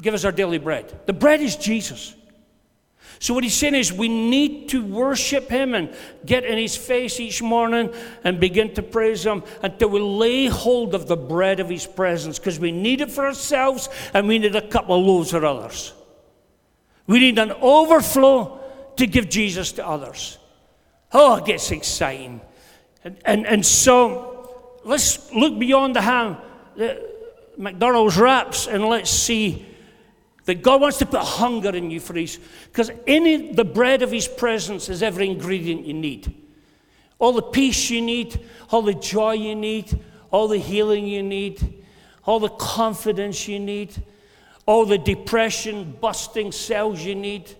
give 0.05 0.13
us 0.13 0.23
our 0.23 0.31
daily 0.31 0.59
bread. 0.59 1.01
The 1.07 1.13
bread 1.13 1.41
is 1.41 1.55
Jesus. 1.55 2.13
So, 3.17 3.33
what 3.33 3.43
he's 3.43 3.55
saying 3.55 3.73
is, 3.73 3.91
we 3.91 4.07
need 4.07 4.69
to 4.69 4.85
worship 4.85 5.49
him 5.49 5.73
and 5.73 5.91
get 6.27 6.45
in 6.45 6.59
his 6.59 6.75
face 6.75 7.19
each 7.19 7.41
morning 7.41 7.91
and 8.23 8.39
begin 8.39 8.71
to 8.75 8.83
praise 8.83 9.25
him 9.25 9.41
until 9.63 9.89
we 9.89 9.99
lay 9.99 10.45
hold 10.45 10.93
of 10.93 11.07
the 11.07 11.17
bread 11.17 11.59
of 11.59 11.69
his 11.69 11.87
presence 11.87 12.37
because 12.37 12.59
we 12.59 12.71
need 12.71 13.01
it 13.01 13.09
for 13.09 13.25
ourselves 13.25 13.89
and 14.13 14.27
we 14.27 14.37
need 14.37 14.55
a 14.55 14.67
couple 14.67 14.95
of 14.99 15.03
loaves 15.03 15.31
for 15.31 15.43
others. 15.43 15.93
We 17.07 17.17
need 17.17 17.39
an 17.39 17.53
overflow 17.53 18.59
to 18.97 19.07
give 19.07 19.27
Jesus 19.27 19.71
to 19.73 19.87
others. 19.87 20.37
Oh, 21.13 21.37
it 21.37 21.45
gets 21.45 21.71
exciting. 21.71 22.41
And, 23.03 23.17
and, 23.25 23.47
and 23.47 23.65
so, 23.65 24.77
let's 24.83 25.33
look 25.33 25.57
beyond 25.57 25.95
the 25.95 26.01
ham, 26.01 26.37
the 26.75 27.09
McDonald's 27.57 28.17
wraps, 28.17 28.67
and 28.67 28.85
let's 28.85 29.09
see 29.09 29.65
that 30.45 30.61
God 30.61 30.81
wants 30.81 30.97
to 30.99 31.05
put 31.05 31.21
hunger 31.21 31.75
in 31.75 31.91
you 31.91 31.99
for 31.99 32.13
His, 32.13 32.39
because 32.65 32.91
in 33.05 33.55
the 33.55 33.65
bread 33.65 34.01
of 34.01 34.11
His 34.11 34.27
presence 34.27 34.89
is 34.89 35.03
every 35.03 35.29
ingredient 35.29 35.85
you 35.85 35.93
need. 35.93 36.33
All 37.19 37.33
the 37.33 37.41
peace 37.41 37.89
you 37.89 38.01
need, 38.01 38.39
all 38.71 38.81
the 38.81 38.93
joy 38.93 39.33
you 39.33 39.55
need, 39.55 39.99
all 40.31 40.47
the 40.47 40.57
healing 40.57 41.07
you 41.07 41.23
need, 41.23 41.83
all 42.25 42.39
the 42.39 42.49
confidence 42.49 43.47
you 43.47 43.59
need, 43.59 43.95
all 44.65 44.85
the 44.85 44.97
depression 44.97 45.95
busting 45.99 46.51
cells 46.51 47.03
you 47.03 47.15
need, 47.15 47.55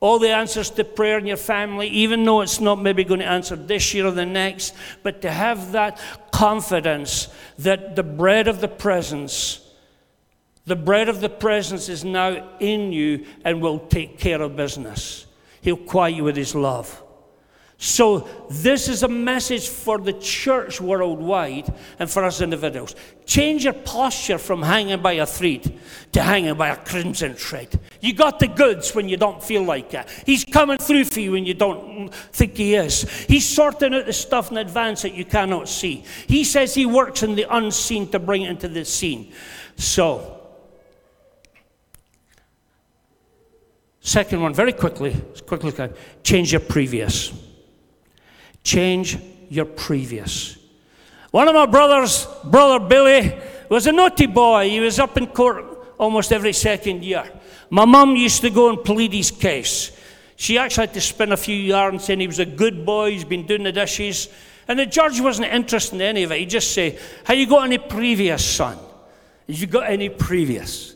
all 0.00 0.18
the 0.18 0.30
answers 0.30 0.70
to 0.70 0.84
prayer 0.84 1.18
in 1.18 1.26
your 1.26 1.36
family, 1.36 1.88
even 1.88 2.24
though 2.24 2.40
it's 2.40 2.60
not 2.60 2.80
maybe 2.80 3.02
going 3.02 3.20
to 3.20 3.26
answer 3.26 3.56
this 3.56 3.94
year 3.94 4.06
or 4.06 4.10
the 4.10 4.26
next, 4.26 4.74
but 5.02 5.22
to 5.22 5.30
have 5.30 5.72
that 5.72 6.00
confidence 6.32 7.28
that 7.58 7.96
the 7.96 8.02
bread 8.02 8.46
of 8.46 8.60
the 8.60 8.68
presence 8.68 9.65
the 10.66 10.76
bread 10.76 11.08
of 11.08 11.20
the 11.20 11.28
presence 11.28 11.88
is 11.88 12.04
now 12.04 12.50
in 12.58 12.92
you 12.92 13.24
and 13.44 13.62
will 13.62 13.78
take 13.78 14.18
care 14.18 14.42
of 14.42 14.56
business. 14.56 15.26
He'll 15.62 15.76
quiet 15.76 16.16
you 16.16 16.24
with 16.24 16.36
his 16.36 16.54
love. 16.54 17.02
So, 17.78 18.26
this 18.48 18.88
is 18.88 19.02
a 19.02 19.08
message 19.08 19.68
for 19.68 19.98
the 19.98 20.14
church 20.14 20.80
worldwide 20.80 21.72
and 21.98 22.10
for 22.10 22.24
us 22.24 22.40
individuals. 22.40 22.96
Change 23.26 23.64
your 23.64 23.74
posture 23.74 24.38
from 24.38 24.62
hanging 24.62 25.02
by 25.02 25.12
a 25.12 25.26
thread 25.26 25.78
to 26.12 26.22
hanging 26.22 26.54
by 26.54 26.68
a 26.68 26.76
crimson 26.76 27.34
thread. 27.34 27.78
You 28.00 28.14
got 28.14 28.38
the 28.38 28.48
goods 28.48 28.94
when 28.94 29.10
you 29.10 29.18
don't 29.18 29.44
feel 29.44 29.62
like 29.62 29.92
it. 29.92 30.08
He's 30.24 30.42
coming 30.42 30.78
through 30.78 31.04
for 31.04 31.20
you 31.20 31.32
when 31.32 31.44
you 31.44 31.52
don't 31.52 32.08
think 32.14 32.56
He 32.56 32.74
is. 32.74 33.02
He's 33.26 33.46
sorting 33.46 33.92
out 33.92 34.06
the 34.06 34.12
stuff 34.14 34.50
in 34.50 34.56
advance 34.56 35.02
that 35.02 35.12
you 35.12 35.26
cannot 35.26 35.68
see. 35.68 36.02
He 36.26 36.44
says 36.44 36.74
He 36.74 36.86
works 36.86 37.22
in 37.22 37.34
the 37.34 37.46
unseen 37.54 38.10
to 38.12 38.18
bring 38.18 38.42
it 38.42 38.50
into 38.50 38.68
the 38.68 38.86
scene. 38.86 39.34
So, 39.76 40.35
second 44.06 44.40
one, 44.40 44.54
very 44.54 44.72
quickly, 44.72 45.14
quickly 45.46 45.72
change 46.22 46.52
your 46.52 46.60
previous. 46.60 47.32
Change 48.62 49.18
your 49.48 49.64
previous. 49.64 50.56
One 51.32 51.48
of 51.48 51.54
my 51.54 51.66
brothers, 51.66 52.26
brother 52.44 52.84
Billy, 52.84 53.36
was 53.68 53.86
a 53.86 53.92
naughty 53.92 54.26
boy. 54.26 54.70
He 54.70 54.80
was 54.80 54.98
up 54.98 55.16
in 55.16 55.26
court 55.26 55.64
almost 55.98 56.32
every 56.32 56.52
second 56.52 57.04
year. 57.04 57.30
My 57.68 57.84
mum 57.84 58.14
used 58.14 58.42
to 58.42 58.50
go 58.50 58.70
and 58.70 58.82
plead 58.82 59.12
his 59.12 59.30
case. 59.30 59.90
She 60.36 60.56
actually 60.56 60.86
had 60.86 60.94
to 60.94 61.00
spin 61.00 61.32
a 61.32 61.36
few 61.36 61.56
yarns 61.56 62.04
saying 62.04 62.20
he 62.20 62.26
was 62.26 62.38
a 62.38 62.46
good 62.46 62.86
boy, 62.86 63.10
he's 63.10 63.24
been 63.24 63.46
doing 63.46 63.64
the 63.64 63.72
dishes. 63.72 64.28
And 64.68 64.78
the 64.78 64.86
judge 64.86 65.20
wasn't 65.20 65.52
interested 65.52 65.96
in 65.96 66.02
any 66.02 66.22
of 66.22 66.32
it. 66.32 66.38
He'd 66.38 66.50
just 66.50 66.72
say, 66.72 66.98
Have 67.24 67.38
you 67.38 67.46
got 67.46 67.64
any 67.64 67.78
previous, 67.78 68.44
son? 68.44 68.78
Have 69.48 69.58
you 69.58 69.66
got 69.66 69.88
any 69.88 70.08
previous? 70.08 70.95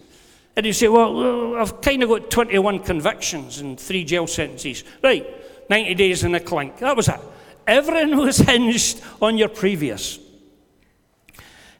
And 0.56 0.66
he'd 0.66 0.72
say, 0.72 0.88
Well, 0.88 1.54
uh, 1.56 1.60
I've 1.60 1.80
kind 1.80 2.02
of 2.02 2.08
got 2.08 2.30
21 2.30 2.80
convictions 2.80 3.60
and 3.60 3.78
three 3.78 4.04
jail 4.04 4.26
sentences. 4.26 4.84
Right, 5.02 5.26
90 5.70 5.94
days 5.94 6.24
in 6.24 6.34
a 6.34 6.40
clink. 6.40 6.78
That 6.78 6.96
was 6.96 7.08
it. 7.08 7.20
Everything 7.66 8.16
was 8.16 8.38
hinged 8.38 9.00
on 9.22 9.38
your 9.38 9.48
previous. 9.48 10.18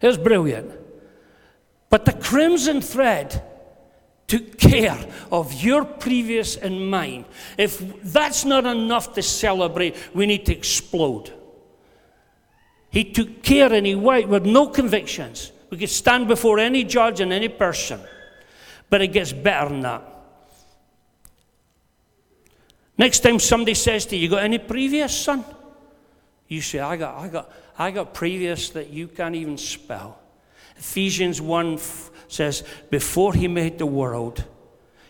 It 0.01 0.07
was 0.07 0.19
brilliant. 0.19 0.73
But 1.91 2.05
the 2.05 2.13
crimson 2.13 2.81
thread 2.81 3.43
took 4.29 4.59
care 4.59 4.97
of 5.33 5.53
your 5.55 5.85
previous 5.85 6.57
and 6.57 6.89
mine. 6.89 7.25
If 7.59 8.03
that's 8.05 8.45
not 8.45 8.65
enough 8.65 9.13
to 9.15 9.23
celebrate, 9.23 9.97
we 10.15 10.25
need 10.25 10.47
to 10.47 10.57
explode. 10.57 11.33
He 12.91 13.05
took 13.05 13.43
care 13.43 13.73
and 13.73 13.85
he 13.85 13.97
wiped 13.97 14.29
with 14.29 14.47
no 14.47 14.69
convictions. 14.69 15.51
We 15.71 15.79
could 15.79 15.91
stand 15.91 16.29
before 16.29 16.61
any 16.61 16.85
judge 16.85 17.21
and 17.21 17.33
any 17.33 17.49
person. 17.49 18.01
But 18.91 19.01
it 19.03 19.09
gets 19.09 19.33
better 19.33 19.69
than 19.69 19.81
that. 19.81 20.03
Next 22.99 23.21
time 23.21 23.39
somebody 23.39 23.73
says 23.73 24.05
to 24.07 24.17
you, 24.17 24.25
You 24.25 24.29
got 24.29 24.43
any 24.43 24.59
previous, 24.59 25.17
son? 25.17 25.45
You 26.49 26.61
say, 26.61 26.81
I 26.81 26.97
got, 26.97 27.17
I 27.17 27.29
got, 27.29 27.53
I 27.79 27.91
got 27.93 28.13
previous 28.13 28.71
that 28.71 28.91
you 28.91 29.09
can't 29.09 29.37
even 29.37 29.57
spell. 29.57 30.19
Ephesians 30.77 31.41
1 31.41 31.75
f- 31.75 32.11
says, 32.29 32.65
Before 32.91 33.33
he 33.33 33.49
made 33.49 33.79
the 33.79 33.87
world, 33.87 34.45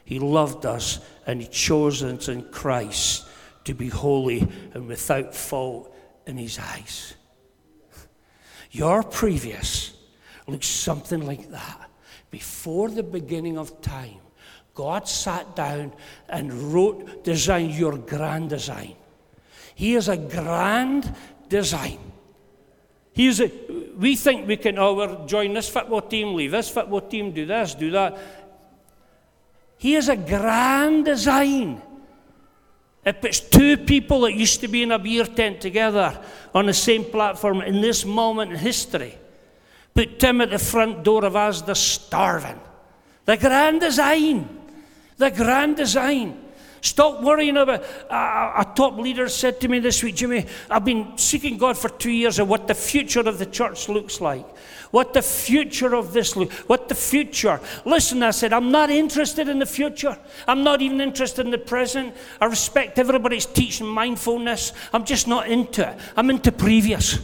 he 0.05 0.19
loved 0.19 0.67
us 0.67 1.01
and 1.27 1.41
he 1.41 1.49
chose 1.49 2.03
us 2.03 2.29
in 2.29 2.43
Christ 2.51 3.27
to 3.65 3.75
be 3.75 3.89
holy 3.89 4.47
and 4.75 4.87
without 4.87 5.35
fault 5.35 5.95
in 6.27 6.37
his 6.37 6.59
eyes. 6.59 7.15
Your 8.71 9.03
previous 9.03 9.93
looks 10.47 10.67
something 10.69 11.27
like 11.27 11.51
that. 11.51 11.90
Before 12.31 12.89
the 12.89 13.03
beginning 13.03 13.59
of 13.59 13.81
time, 13.83 14.21
God 14.75 15.09
sat 15.09 15.57
down 15.57 15.93
and 16.29 16.53
wrote, 16.73 17.25
designed 17.25 17.75
your 17.75 17.99
grand 17.99 18.51
design. 18.51 18.95
He 19.75 19.95
is 19.95 20.09
a 20.09 20.17
grand 20.17 21.13
design. 21.49 21.99
He's 23.13 23.41
a, 23.41 23.51
we 23.97 24.15
think 24.15 24.47
we 24.47 24.57
can, 24.57 24.79
oh, 24.79 24.95
we're 24.95 25.27
join 25.27 25.53
this 25.53 25.69
football 25.69 26.01
team, 26.01 26.35
leave 26.35 26.53
this 26.53 26.71
football 26.71 27.01
team, 27.01 27.33
do 27.33 27.45
this, 27.45 27.75
do 27.75 27.91
that. 27.91 28.19
He 29.77 29.97
is 29.97 30.09
a 30.09 30.17
grand 30.17 31.07
design. 31.07 31.83
It 33.05 33.21
puts 33.21 33.41
two 33.41 33.77
people 33.79 34.21
that 34.23 34.35
used 34.35 34.61
to 34.61 34.69
be 34.69 34.83
in 34.83 34.93
a 34.93 34.99
beer 34.99 35.25
tent 35.25 35.61
together 35.61 36.23
on 36.55 36.67
the 36.67 36.75
same 36.75 37.05
platform 37.05 37.63
in 37.63 37.81
this 37.81 38.05
moment 38.05 38.53
in 38.53 38.59
history. 38.59 39.17
Put 39.95 40.19
Tim 40.19 40.41
at 40.41 40.51
the 40.51 40.59
front 40.59 41.03
door 41.03 41.25
of 41.25 41.35
Asda 41.35 41.77
starving. 41.77 42.61
The 43.25 43.37
grand 43.37 43.81
design. 43.81 44.49
The 45.17 45.31
grand 45.31 45.77
design. 45.77 46.51
Stop 46.83 47.23
worrying 47.23 47.57
about. 47.57 47.83
A, 48.09 48.61
a, 48.61 48.73
top 48.75 48.97
leader 48.97 49.29
said 49.29 49.61
to 49.61 49.69
me 49.69 49.81
this 49.81 50.03
week, 50.03 50.17
Jimmy, 50.17 50.47
I've 50.71 50.85
been 50.85 51.19
seeking 51.19 51.59
God 51.59 51.77
for 51.77 51.91
two 51.91 52.11
years 52.11 52.39
of 52.39 52.49
what 52.49 52.67
the 52.67 52.75
future 52.75 53.21
of 53.21 53.39
the 53.39 53.45
church 53.47 53.89
looks 53.89 54.21
like. 54.21 54.47
What 54.91 55.13
the 55.13 55.23
future 55.23 55.95
of 55.95 56.13
this 56.13 56.37
look, 56.37 56.51
what 56.53 56.89
the 56.89 56.95
future. 56.95 57.61
Listen, 57.85 58.23
I 58.23 58.31
said, 58.31 58.53
I'm 58.53 58.73
not 58.73 58.91
interested 58.91 59.49
in 59.49 59.59
the 59.59 59.67
future. 59.67 60.19
I'm 60.49 60.65
not 60.65 60.81
even 60.81 61.01
interested 61.01 61.45
in 61.45 61.53
the 61.53 61.59
present. 61.59 62.15
I 62.41 62.47
respect 62.47 62.99
everybody's 62.99 63.47
teaching 63.47 63.87
mindfulness. 63.87 64.73
I'm 64.93 65.05
just 65.05 65.29
not 65.29 65.49
into 65.49 65.89
it. 65.89 65.99
I'm 66.17 66.31
into 66.31 66.51
previous. 66.51 67.19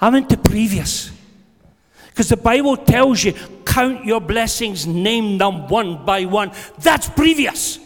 I'm 0.00 0.14
into 0.14 0.36
previous. 0.36 1.10
Because 2.12 2.28
the 2.28 2.36
Bible 2.36 2.76
tells 2.76 3.24
you, 3.24 3.32
count 3.64 4.04
your 4.04 4.20
blessings, 4.20 4.86
name 4.86 5.38
them 5.38 5.66
one 5.68 6.04
by 6.04 6.26
one. 6.26 6.52
That's 6.78 7.08
previous. 7.08 7.78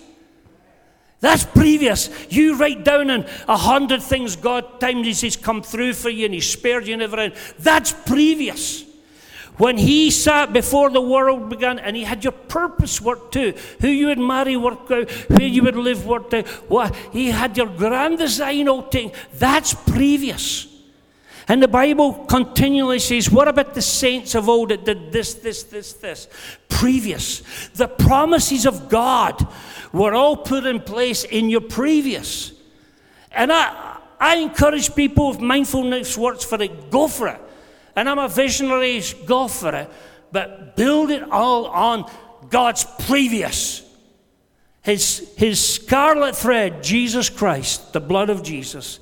That's 1.21 1.45
previous. 1.45 2.11
You 2.29 2.57
write 2.57 2.85
down 2.85 3.09
in 3.09 3.25
a 3.47 3.57
hundred 3.57 4.03
things 4.03 4.35
God 4.35 4.81
times 4.81 5.21
He's 5.21 5.37
come 5.37 5.63
through 5.63 5.93
for 5.93 6.11
you 6.11 6.25
and 6.25 6.35
He's 6.35 6.51
spared 6.51 6.89
you 6.89 6.95
and 6.95 7.03
everything. 7.03 7.39
That's 7.61 7.93
previous. 7.93 8.85
When 9.59 9.79
He 9.79 10.11
sat 10.11 10.53
before 10.53 10.91
the 10.91 11.01
world 11.01 11.49
began 11.49 11.79
and 11.79 11.95
He 11.95 12.03
had 12.03 12.25
your 12.25 12.33
purpose 12.33 13.01
worked 13.01 13.33
too, 13.33 13.55
who 13.81 13.89
you 13.89 14.09
would 14.09 14.19
marry 14.19 14.57
worked 14.57 14.91
out, 14.91 15.09
who 15.09 15.45
you 15.45 15.63
would 15.63 15.77
live 15.77 16.05
worked 16.05 16.35
out, 16.35 16.49
what 16.69 16.95
He 17.13 17.31
had 17.31 17.57
your 17.57 17.69
grand 17.69 18.19
design 18.19 18.69
all 18.69 18.83
taken. 18.83 19.13
That's 19.35 19.73
previous. 19.73 20.76
And 21.49 21.63
the 21.63 21.69
Bible 21.69 22.13
continually 22.13 22.99
says, 22.99 23.31
What 23.31 23.47
about 23.47 23.75
the 23.75 23.83
saints 23.83 24.35
of 24.35 24.49
old 24.49 24.71
that 24.71 24.85
did 24.85 25.13
this, 25.13 25.35
this, 25.35 25.63
this, 25.65 25.93
this? 25.95 26.29
Previous. 26.69 27.69
The 27.75 27.87
promises 27.87 28.67
of 28.67 28.89
God 28.89 29.47
were 29.93 30.15
all 30.15 30.37
put 30.37 30.67
in 30.67 30.81
place 30.81 31.25
in 31.25 31.49
your 31.49 31.61
previous. 31.61 32.53
And 33.31 33.53
I, 33.53 33.99
I 34.19 34.37
encourage 34.37 34.95
people 34.95 35.35
if 35.35 35.41
mindfulness 35.41 36.19
works 36.19 36.45
for 36.45 36.61
it, 36.61 36.91
go 36.91 37.07
for 37.07 37.29
it. 37.29 37.41
And 37.95 38.09
I'm 38.09 38.19
a 38.19 38.29
visionary, 38.29 39.01
go 39.25 39.47
for 39.47 39.75
it. 39.75 39.91
But 40.33 40.77
build 40.77 41.11
it 41.11 41.23
all 41.31 41.67
on 41.67 42.11
God's 42.51 42.85
previous. 43.07 43.85
His, 44.83 45.33
his 45.37 45.65
scarlet 45.65 46.37
thread, 46.37 46.83
Jesus 46.83 47.29
Christ, 47.29 47.93
the 47.93 48.01
blood 48.01 48.31
of 48.31 48.43
Jesus, 48.43 49.01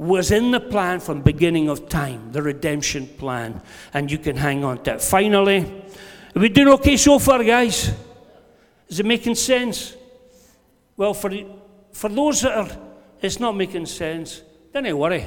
was 0.00 0.30
in 0.30 0.50
the 0.50 0.60
plan 0.60 0.98
from 0.98 1.20
beginning 1.20 1.68
of 1.68 1.86
time, 1.86 2.32
the 2.32 2.40
redemption 2.40 3.06
plan. 3.06 3.60
And 3.92 4.10
you 4.10 4.16
can 4.16 4.34
hang 4.34 4.64
on 4.64 4.82
to 4.84 4.94
it. 4.94 5.02
Finally, 5.02 5.58
are 6.34 6.40
we 6.40 6.48
doing 6.48 6.68
okay 6.68 6.96
so 6.96 7.18
far, 7.18 7.44
guys? 7.44 7.92
Is 8.88 8.98
it 8.98 9.04
making 9.04 9.34
sense? 9.34 9.94
Well, 10.96 11.12
for, 11.12 11.30
for 11.92 12.08
those 12.08 12.40
that 12.40 12.56
are, 12.56 12.70
it's 13.20 13.38
not 13.38 13.54
making 13.54 13.84
sense, 13.84 14.40
don't 14.72 14.96
worry. 14.96 15.26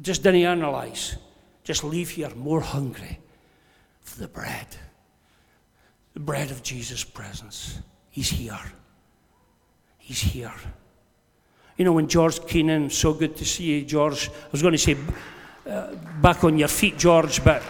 Just 0.00 0.22
don't 0.22 0.34
analyze. 0.34 1.18
Just 1.62 1.84
leave 1.84 2.08
here 2.08 2.30
more 2.34 2.62
hungry 2.62 3.18
for 4.00 4.18
the 4.18 4.28
bread. 4.28 4.66
The 6.14 6.20
bread 6.20 6.50
of 6.50 6.62
Jesus' 6.62 7.04
presence. 7.04 7.80
He's 8.10 8.30
here. 8.30 8.72
He's 9.98 10.22
here. 10.22 10.54
You 11.80 11.84
know, 11.84 11.94
when 11.94 12.08
George 12.08 12.46
Keenan, 12.46 12.90
so 12.90 13.14
good 13.14 13.34
to 13.36 13.44
see 13.46 13.64
you, 13.64 13.86
George. 13.86 14.28
I 14.28 14.48
was 14.52 14.60
going 14.60 14.72
to 14.72 14.78
say, 14.78 14.98
uh, 15.66 15.94
back 16.20 16.44
on 16.44 16.58
your 16.58 16.68
feet, 16.68 16.98
George, 16.98 17.42
but 17.42 17.62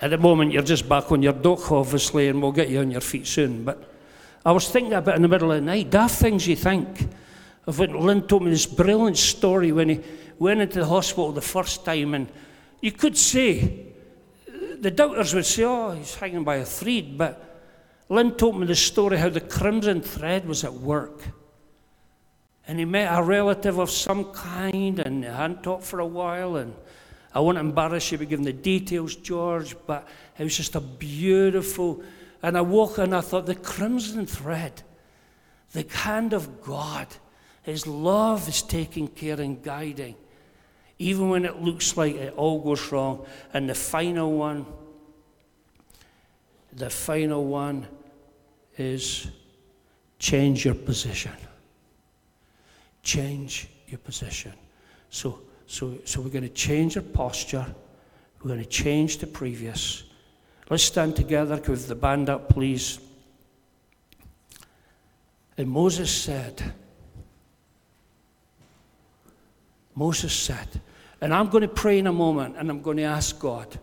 at 0.00 0.10
the 0.10 0.18
moment 0.18 0.50
you're 0.50 0.64
just 0.64 0.88
back 0.88 1.12
on 1.12 1.22
your 1.22 1.34
dock, 1.34 1.70
obviously, 1.70 2.26
and 2.26 2.42
we'll 2.42 2.50
get 2.50 2.68
you 2.68 2.80
on 2.80 2.90
your 2.90 3.00
feet 3.00 3.28
soon. 3.28 3.62
But 3.62 3.88
I 4.44 4.50
was 4.50 4.68
thinking 4.68 4.94
about 4.94 5.14
in 5.14 5.22
the 5.22 5.28
middle 5.28 5.52
of 5.52 5.60
the 5.60 5.64
night, 5.64 5.90
daft 5.90 6.16
things 6.16 6.48
you 6.48 6.56
think. 6.56 7.08
Of 7.68 7.78
when 7.78 7.92
Lynn 7.92 8.22
told 8.22 8.42
me 8.42 8.50
this 8.50 8.66
brilliant 8.66 9.18
story 9.18 9.70
when 9.70 9.90
he 9.90 10.00
went 10.40 10.60
into 10.60 10.80
the 10.80 10.86
hospital 10.86 11.30
the 11.30 11.40
first 11.40 11.84
time, 11.84 12.12
and 12.14 12.26
you 12.80 12.90
could 12.90 13.16
say, 13.16 13.86
the 14.80 14.90
doubters 14.90 15.32
would 15.32 15.46
say, 15.46 15.62
oh, 15.62 15.92
he's 15.92 16.16
hanging 16.16 16.42
by 16.42 16.56
a 16.56 16.64
thread, 16.64 17.16
but 17.16 17.60
Lynn 18.08 18.32
told 18.32 18.58
me 18.58 18.66
the 18.66 18.74
story 18.74 19.16
how 19.16 19.28
the 19.28 19.40
crimson 19.40 20.00
thread 20.00 20.44
was 20.44 20.64
at 20.64 20.74
work. 20.74 21.22
And 22.68 22.78
he 22.78 22.84
met 22.84 23.12
a 23.12 23.22
relative 23.22 23.78
of 23.78 23.90
some 23.90 24.26
kind, 24.32 25.00
and 25.00 25.24
they 25.24 25.28
hadn't 25.28 25.64
talked 25.64 25.84
for 25.84 25.98
a 25.98 26.06
while, 26.06 26.56
and 26.56 26.74
I 27.34 27.40
won't 27.40 27.58
embarrass 27.58 28.12
you 28.12 28.18
by 28.18 28.26
giving 28.26 28.44
the 28.44 28.52
details, 28.52 29.16
George, 29.16 29.74
but 29.86 30.06
it 30.38 30.44
was 30.44 30.56
just 30.56 30.76
a 30.76 30.80
beautiful 30.80 32.02
and 32.42 32.56
I 32.56 32.60
woke 32.60 32.98
and 32.98 33.14
I 33.14 33.20
thought, 33.20 33.46
the 33.46 33.54
crimson 33.54 34.26
thread, 34.26 34.82
the 35.72 35.86
hand 35.88 36.32
of 36.32 36.62
God 36.62 37.08
His 37.62 37.86
love 37.86 38.48
is 38.48 38.62
taking 38.62 39.08
care 39.08 39.40
and 39.40 39.62
guiding, 39.62 40.14
even 40.98 41.28
when 41.28 41.44
it 41.44 41.60
looks 41.60 41.96
like 41.96 42.14
it 42.14 42.32
all 42.34 42.60
goes 42.60 42.90
wrong. 42.90 43.26
And 43.52 43.68
the 43.68 43.74
final 43.74 44.32
one, 44.32 44.64
the 46.72 46.88
final 46.88 47.44
one 47.44 47.86
is 48.78 49.26
change 50.18 50.64
your 50.64 50.74
position. 50.74 51.32
Change 53.08 53.68
your 53.86 53.96
position. 54.00 54.52
So, 55.08 55.40
so, 55.66 55.96
so 56.04 56.20
we're 56.20 56.28
going 56.28 56.42
to 56.42 56.50
change 56.50 56.94
our 56.98 57.02
posture. 57.02 57.64
We're 58.42 58.48
going 58.48 58.62
to 58.62 58.68
change 58.68 59.16
the 59.16 59.26
previous. 59.26 60.02
Let's 60.68 60.82
stand 60.82 61.16
together. 61.16 61.58
With 61.66 61.88
the 61.88 61.94
band 61.94 62.28
up, 62.28 62.50
please. 62.50 62.98
And 65.56 65.70
Moses 65.70 66.14
said, 66.14 66.62
Moses 69.94 70.34
said, 70.34 70.68
and 71.22 71.32
I'm 71.32 71.48
going 71.48 71.62
to 71.62 71.68
pray 71.68 71.98
in 71.98 72.08
a 72.08 72.12
moment 72.12 72.56
and 72.58 72.68
I'm 72.68 72.82
going 72.82 72.98
to 72.98 73.04
ask 73.04 73.38
God 73.38 73.78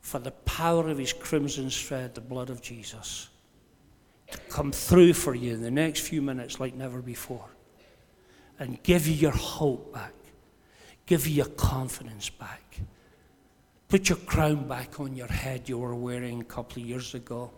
for 0.00 0.20
the 0.20 0.30
power 0.30 0.88
of 0.88 0.96
his 0.96 1.12
crimson 1.12 1.68
thread, 1.68 2.14
the 2.14 2.22
blood 2.22 2.48
of 2.48 2.62
Jesus, 2.62 3.28
to 4.30 4.38
come 4.48 4.72
through 4.72 5.12
for 5.12 5.34
you 5.34 5.54
in 5.54 5.62
the 5.62 5.70
next 5.70 6.00
few 6.00 6.20
minutes 6.20 6.58
like 6.58 6.74
never 6.74 7.00
before 7.00 7.48
and 8.58 8.82
give 8.82 9.06
you 9.06 9.14
your 9.14 9.32
hope 9.32 9.92
back, 9.92 10.14
give 11.04 11.26
you 11.26 11.34
your 11.34 11.46
confidence 11.46 12.30
back. 12.30 12.80
Put 13.88 14.08
your 14.08 14.18
crown 14.18 14.66
back 14.66 14.98
on 14.98 15.14
your 15.14 15.28
head 15.28 15.68
you 15.68 15.78
were 15.78 15.94
wearing 15.94 16.40
a 16.40 16.44
couple 16.44 16.82
of 16.82 16.88
years 16.88 17.14
ago. 17.14 17.52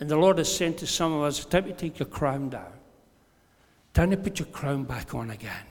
And 0.00 0.08
the 0.08 0.16
Lord 0.16 0.38
has 0.38 0.54
said 0.54 0.76
to 0.78 0.86
some 0.86 1.12
of 1.12 1.22
us, 1.22 1.44
time 1.44 1.64
to 1.64 1.72
take 1.72 1.98
your 1.98 2.08
crown 2.08 2.50
down. 2.50 2.72
Time 3.94 4.10
to 4.10 4.16
put 4.16 4.38
your 4.38 4.48
crown 4.48 4.84
back 4.84 5.14
on 5.14 5.30
again. 5.30 5.64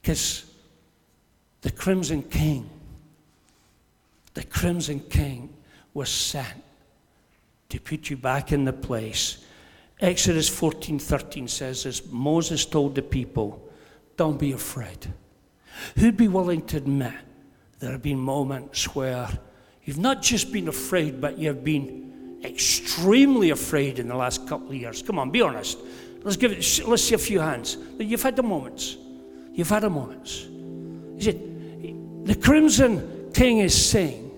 Because 0.00 0.46
the 1.62 1.70
Crimson 1.70 2.22
King, 2.22 2.70
the 4.34 4.44
Crimson 4.44 5.00
King 5.00 5.52
was 5.92 6.08
sent 6.08 6.63
to 7.74 7.80
put 7.80 8.08
you 8.08 8.16
back 8.16 8.52
in 8.52 8.64
the 8.64 8.72
place. 8.72 9.44
Exodus 10.00 10.48
14 10.48 10.98
13 10.98 11.48
says 11.48 11.86
as 11.86 12.06
Moses 12.06 12.64
told 12.64 12.94
the 12.94 13.02
people, 13.02 13.68
Don't 14.16 14.38
be 14.38 14.52
afraid. 14.52 15.12
Who'd 15.96 16.16
be 16.16 16.28
willing 16.28 16.62
to 16.66 16.76
admit 16.76 17.14
there 17.80 17.90
have 17.90 18.02
been 18.02 18.18
moments 18.18 18.94
where 18.94 19.28
you've 19.82 19.98
not 19.98 20.22
just 20.22 20.52
been 20.52 20.68
afraid, 20.68 21.20
but 21.20 21.36
you've 21.36 21.64
been 21.64 22.38
extremely 22.44 23.50
afraid 23.50 23.98
in 23.98 24.06
the 24.06 24.16
last 24.16 24.46
couple 24.46 24.68
of 24.68 24.74
years? 24.74 25.02
Come 25.02 25.18
on, 25.18 25.30
be 25.30 25.42
honest. 25.42 25.78
Let's 26.22 26.36
give 26.36 26.52
it, 26.52 26.86
let's 26.86 27.02
see 27.02 27.16
a 27.16 27.18
few 27.18 27.40
hands. 27.40 27.76
You've 27.98 28.22
had 28.22 28.36
the 28.36 28.42
moments. 28.42 28.96
You've 29.52 29.68
had 29.68 29.82
the 29.82 29.90
moments. 29.90 30.46
He 31.16 31.22
said, 31.22 32.24
the 32.24 32.36
Crimson 32.36 33.30
King 33.34 33.58
is 33.58 33.90
saying, 33.90 34.30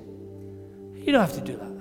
you 0.97 1.13
don't 1.13 1.21
have 1.21 1.35
to 1.35 1.41
do 1.41 1.57
that. 1.57 1.76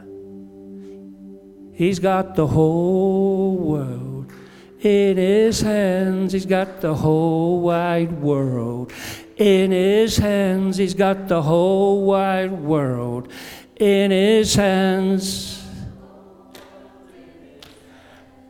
He's 1.76 2.00
got 2.00 2.36
the 2.36 2.48
whole 2.48 3.58
world 3.58 4.32
in 4.80 5.18
his 5.18 5.60
hands. 5.60 6.32
He's 6.32 6.46
got 6.46 6.80
the 6.80 6.96
whole 6.96 7.60
wide 7.60 8.22
world 8.22 8.94
in 9.36 9.72
his 9.72 10.16
hands. 10.16 10.78
He's 10.78 10.94
got 10.94 11.28
the 11.28 11.42
whole 11.42 12.06
wide 12.06 12.54
world 12.54 13.28
in 13.76 14.12
his 14.12 14.56
hands. 14.56 15.62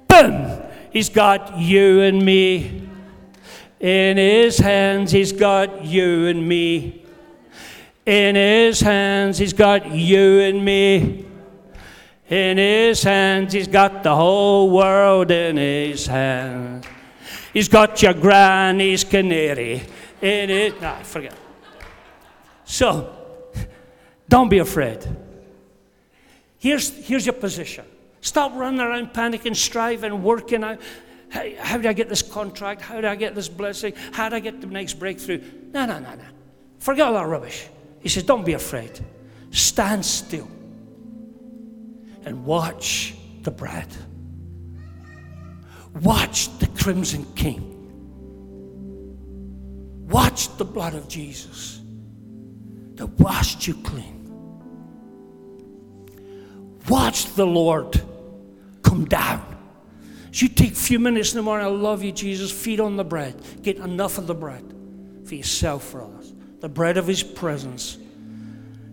Boom! 0.08 0.62
He's 0.92 1.10
got 1.10 1.58
you 1.58 2.02
and 2.02 2.24
me. 2.24 2.88
In 3.80 4.18
his 4.18 4.60
hands, 4.60 5.12
he's 5.12 5.32
got 5.32 5.84
you 5.84 6.28
and 6.28 6.48
me. 6.48 7.04
In 8.06 8.36
his 8.36 8.82
hands, 8.82 9.40
he's 9.40 9.54
got 9.54 9.92
you 9.92 10.42
and 10.42 10.64
me. 10.64 11.26
In 12.30 12.58
his 12.58 13.04
hands, 13.04 13.54
he's 13.54 13.68
got 13.68 14.02
the 14.02 14.16
whole 14.16 14.72
world 14.72 15.30
in 15.30 15.58
his 15.58 16.08
hands. 16.08 16.86
He's 17.54 17.68
got 17.68 18.02
your 18.02 18.14
granny's 18.14 19.04
canary 19.04 19.84
in 20.22 20.50
it. 20.50 20.82
Nah, 20.82 21.04
forget. 21.04 21.36
So, 22.66 23.16
don't 24.28 24.50
be 24.50 24.58
afraid. 24.58 25.06
Here's, 26.58 26.90
here's 27.06 27.28
your 27.28 27.34
position. 27.34 27.86
Stop 28.22 28.54
running 28.56 28.80
around 28.80 29.14
panicking, 29.14 29.56
striving, 29.56 30.24
working 30.24 30.64
out. 30.64 30.82
How 31.30 31.78
do 31.78 31.88
I 31.88 31.94
get 31.94 32.10
this 32.10 32.24
contract? 32.24 32.82
How 32.82 33.02
do 33.02 33.08
I 33.08 33.16
get 33.16 33.36
this 33.36 33.50
blessing? 33.50 33.94
How 34.14 34.30
do 34.30 34.36
I 34.36 34.40
get 34.40 34.62
the 34.62 34.68
next 34.68 34.96
breakthrough? 34.96 35.44
No, 35.74 35.86
no, 35.86 36.00
no, 36.00 36.16
no. 36.16 36.24
Forget 36.80 37.08
all 37.08 37.14
that 37.14 37.28
rubbish. 37.28 37.68
He 38.00 38.10
says, 38.10 38.24
Don't 38.24 38.46
be 38.46 38.54
afraid. 38.54 39.00
Stand 39.52 40.04
still 40.04 40.50
and 42.26 42.46
watch 42.46 43.16
the 43.44 43.52
bread. 43.52 43.88
Watch 46.02 46.58
the 46.60 46.68
crimson 46.68 47.26
king. 47.36 47.72
Watch 50.10 50.56
the 50.58 50.66
blood 50.66 50.94
of 50.94 51.08
Jesus 51.08 51.80
that 52.96 53.08
washed 53.20 53.68
you 53.68 53.76
clean. 53.76 54.14
Watch 56.90 57.34
the 57.36 57.46
Lord 57.46 58.02
come 58.84 59.06
down. 59.06 59.54
As 60.30 60.42
you 60.42 60.50
take 60.50 60.74
a 60.74 60.76
few 60.76 61.00
minutes 61.00 61.32
in 61.32 61.38
the 61.38 61.44
morning, 61.44 61.66
I 61.66 61.70
love 61.70 62.04
you, 62.04 62.12
Jesus. 62.12 62.52
Feed 62.52 62.80
on 62.80 62.98
the 62.98 63.06
bread. 63.06 63.42
Get 63.62 63.78
enough 63.78 64.18
of 64.18 64.28
the 64.28 64.36
bread 64.36 64.64
for 65.26 65.36
yourself, 65.36 65.84
for 65.84 66.04
others. 66.04 66.34
The 66.60 66.70
bread 66.70 66.98
of 66.98 67.08
His 67.08 67.24
presence. 67.24 67.98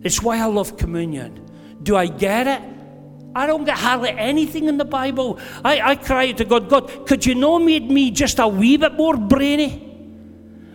It's 0.03 0.23
why 0.23 0.39
I 0.39 0.47
love 0.47 0.77
communion. 0.77 1.49
Do 1.83 1.97
I 1.97 2.07
get 2.07 2.47
it? 2.47 2.63
I 3.35 3.47
don't 3.47 3.65
get 3.65 3.79
hardly 3.79 4.11
anything 4.11 4.69
in 4.69 4.77
the 4.77 4.85
Bible. 4.85 5.39
I, 5.65 5.81
I 5.81 5.97
cry 5.97 6.33
to 6.33 6.45
God, 6.45 6.69
God, 6.69 7.07
could 7.07 7.25
you 7.25 7.35
know 7.35 7.59
made 7.59 7.91
me 7.91 8.11
just 8.11 8.39
a 8.39 8.47
wee 8.47 8.77
bit 8.77 8.95
more 8.95 9.17
brainy? 9.17 9.89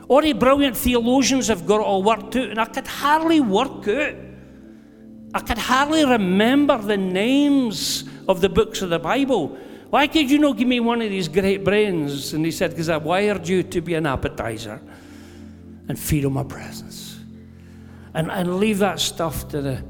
All 0.07 0.21
the 0.21 0.33
brilliant 0.33 0.77
theologians 0.77 1.47
have 1.49 1.67
got 1.67 1.81
it 1.81 1.83
all 1.83 2.01
worked 2.01 2.35
out, 2.35 2.49
and 2.49 2.59
I 2.59 2.65
could 2.65 2.87
hardly 2.87 3.41
work 3.41 3.87
out. 3.87 4.15
I 5.33 5.39
could 5.41 5.57
hardly 5.57 6.05
remember 6.05 6.77
the 6.77 6.97
names 6.97 8.05
of 8.27 8.41
the 8.41 8.49
books 8.49 8.81
of 8.81 8.89
the 8.89 8.99
Bible. 8.99 9.57
Why 9.89 10.07
could 10.07 10.31
you 10.31 10.39
not 10.39 10.57
give 10.57 10.67
me 10.67 10.79
one 10.79 11.01
of 11.01 11.09
these 11.09 11.27
great 11.27 11.63
brains? 11.63 12.33
And 12.33 12.43
he 12.43 12.51
said, 12.51 12.71
Because 12.71 12.89
I 12.89 12.97
wired 12.97 13.47
you 13.47 13.63
to 13.63 13.81
be 13.81 13.93
an 13.93 14.05
appetizer 14.05 14.81
and 15.87 15.99
feed 15.99 16.25
on 16.25 16.33
my 16.33 16.43
presence. 16.43 17.19
And, 18.13 18.31
and 18.31 18.59
leave 18.59 18.79
that 18.79 18.99
stuff 18.99 19.47
to 19.49 19.61
the 19.61 19.83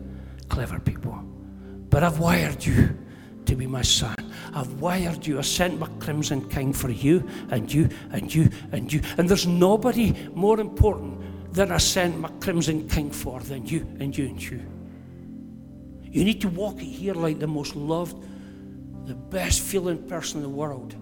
clever 0.50 0.80
people. 0.80 1.27
But 1.90 2.04
I've 2.04 2.20
wired 2.20 2.66
you 2.66 2.98
to 3.46 3.56
be 3.56 3.66
my 3.66 3.82
son. 3.82 4.16
I've 4.54 4.74
wired 4.82 5.26
you. 5.26 5.40
I 5.40 5.42
sent 5.42 5.80
my 5.80 5.88
crimson 6.00 6.48
king 6.50 6.74
for 6.74 6.90
you 6.90 7.28
and 7.50 7.74
you 7.74 7.90
and 8.12 8.34
you 8.34 8.50
and 8.72 8.92
you. 8.92 9.02
And 9.18 9.30
there's 9.30 9.48
nobody 9.48 10.14
more 10.34 10.60
important 10.60 11.54
than 11.54 11.72
I 11.72 11.78
sent 11.78 12.20
my 12.20 12.30
crimson 12.40 12.88
king 12.88 13.10
for 13.12 13.40
than 13.40 13.66
you 13.66 13.88
and 14.00 14.16
you 14.16 14.26
and 14.26 14.42
you. 14.42 14.62
You 16.04 16.24
need 16.24 16.42
to 16.42 16.50
walk 16.50 16.80
here 16.80 17.14
like 17.14 17.40
the 17.40 17.48
most 17.48 17.76
loved, 17.76 18.24
the 19.06 19.16
best 19.16 19.62
feeling 19.62 20.08
person 20.08 20.38
in 20.38 20.44
the 20.44 20.50
world. 20.50 20.94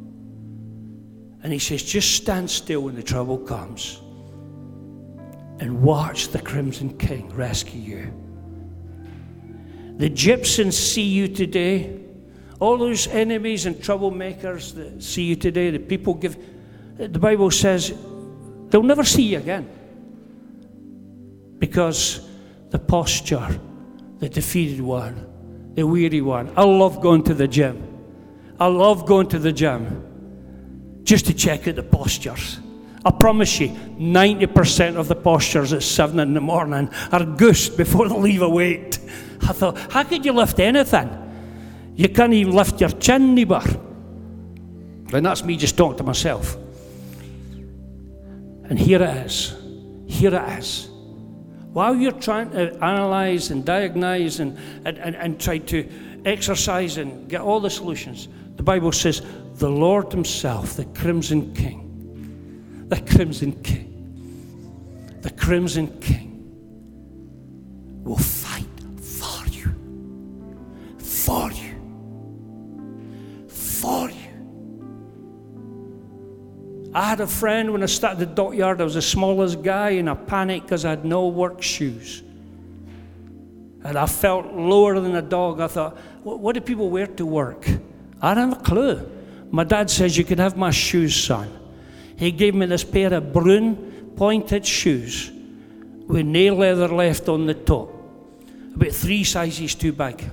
And 1.44 1.54
he 1.54 1.60
says, 1.60 1.84
just 1.84 2.16
stand 2.16 2.50
still 2.50 2.82
when 2.82 2.96
the 2.96 3.04
trouble 3.04 3.38
comes 3.38 4.02
and 5.60 5.82
watch 5.82 6.30
the 6.30 6.42
crimson 6.42 6.98
king 6.98 7.30
rescue 7.36 7.80
you. 7.80 8.14
The 9.98 10.06
Egyptians 10.08 10.78
see 10.78 11.04
you 11.04 11.28
today 11.28 12.06
all 12.60 12.78
those 12.78 13.08
enemies 13.08 13.66
and 13.66 13.76
troublemakers 13.76 14.74
that 14.76 15.04
see 15.04 15.24
you 15.24 15.36
today, 15.36 15.72
the 15.72 15.80
people 15.80 16.14
give, 16.14 16.38
the 16.98 17.20
Bible 17.20 17.52
says 17.52 17.94
they'll 18.70 18.84
never 18.84 19.04
see 19.04 19.24
you 19.24 19.38
again. 19.40 19.70
Because 21.60 22.28
the 22.70 22.80
posture, 22.80 23.60
the 24.20 24.30
defeated 24.30 24.82
one, 24.82 25.74
the 25.76 25.86
weary 25.86 26.22
one. 26.22 26.52
I 26.56 26.64
love 26.64 27.02
going 27.02 27.24
to 27.24 27.34
the 27.34 27.48
gym. 27.48 27.82
I 28.60 28.68
love 28.68 29.06
going 29.06 29.28
to 29.30 29.40
the 29.40 29.52
gym 29.52 31.02
just 31.04 31.26
to 31.28 31.34
check 31.34 31.68
out 31.68 31.76
the 31.76 31.84
postures. 31.84 32.60
I 33.04 33.12
promise 33.12 33.60
you, 33.60 33.70
90% 33.70 34.96
of 34.96 35.08
the 35.08 35.16
postures 35.16 35.74
at 35.74 35.84
7 35.84 36.20
in 36.20 36.34
the 36.34 36.42
morning 36.42 36.90
are 37.12 37.24
goosed 37.24 37.78
before 37.78 38.10
they 38.10 38.16
leave 38.16 38.42
a 38.42 38.50
weight. 38.50 38.98
I 39.42 39.54
thought, 39.54 39.78
how 39.92 40.04
could 40.04 40.26
you 40.26 40.34
lift 40.34 40.60
anything? 40.60 41.10
You 41.96 42.10
can't 42.10 42.34
even 42.34 42.54
lift 42.54 42.82
your 42.82 42.90
chin, 42.90 43.36
neighbour. 43.36 43.64
And 45.14 45.26
that's 45.26 45.44
me 45.44 45.56
just 45.56 45.78
talking 45.78 45.98
to 45.98 46.04
myself. 46.04 46.58
And 48.68 48.80
here 48.80 49.02
it 49.02 49.26
is. 49.26 49.56
Here 50.08 50.34
it 50.34 50.60
is. 50.60 50.90
While 51.72 51.96
you're 51.96 52.12
trying 52.12 52.52
to 52.52 52.74
analyze 52.84 53.52
and 53.52 53.64
diagnose 53.66 54.40
and, 54.40 54.58
and, 54.86 54.98
and, 54.98 55.16
and 55.16 55.40
try 55.40 55.58
to 55.60 55.90
exercise 56.26 56.98
and 56.98 57.30
get 57.30 57.42
all 57.42 57.60
the 57.60 57.70
solutions, 57.70 58.28
the 58.56 58.64
Bible 58.64 58.92
says, 58.92 59.22
the 59.56 59.70
Lord 59.70 60.12
Himself, 60.12 60.76
the 60.76 60.86
Crimson 60.86 61.54
King, 61.54 62.86
the 62.90 63.02
Crimson 63.02 63.52
King, 63.64 65.20
the 65.22 65.32
Crimson 65.32 66.00
King 66.00 66.32
will 68.04 68.18
fight. 68.18 68.65
For 71.26 71.52
you. 71.52 71.74
For 73.48 74.12
you. 74.12 74.16
I 76.94 77.10
had 77.10 77.20
a 77.20 77.26
friend 77.26 77.74
when 77.74 77.82
I 77.82 77.88
started 77.88 78.20
the 78.20 78.28
dockyard, 78.28 78.80
I 78.80 78.84
was 78.84 78.94
the 78.94 79.02
smallest 79.02 79.64
guy 79.64 79.90
in 79.90 80.08
a 80.08 80.16
panic 80.16 80.62
because 80.62 80.86
I 80.86 80.92
had 80.92 81.04
no 81.04 81.28
work 81.28 81.64
shoes. 81.64 82.22
And 83.84 83.98
I 83.98 84.06
felt 84.06 84.54
lower 84.54 85.00
than 85.00 85.16
a 85.16 85.22
dog. 85.24 85.62
I 85.62 85.68
thought, 85.68 85.98
what 86.22 86.54
do 86.54 86.62
people 86.62 86.92
wear 86.92 87.08
to 87.08 87.26
work? 87.26 87.68
I 88.22 88.36
don't 88.36 88.50
have 88.50 88.62
a 88.62 88.64
clue. 88.64 89.10
My 89.50 89.64
dad 89.64 89.90
says, 89.90 90.16
You 90.16 90.26
can 90.26 90.38
have 90.38 90.56
my 90.56 90.70
shoes, 90.70 91.16
son. 91.16 91.50
He 92.18 92.32
gave 92.32 92.54
me 92.54 92.68
this 92.68 92.84
pair 92.84 93.12
of 93.12 93.34
brune 93.34 94.14
pointed 94.16 94.64
shoes 94.64 95.32
with 96.08 96.24
nail 96.24 96.54
leather 96.54 96.88
left 96.88 97.28
on 97.30 97.48
the 97.48 97.56
top, 97.56 97.90
about 98.76 98.92
three 98.92 99.24
sizes 99.24 99.74
too 99.74 99.92
big. 99.92 100.24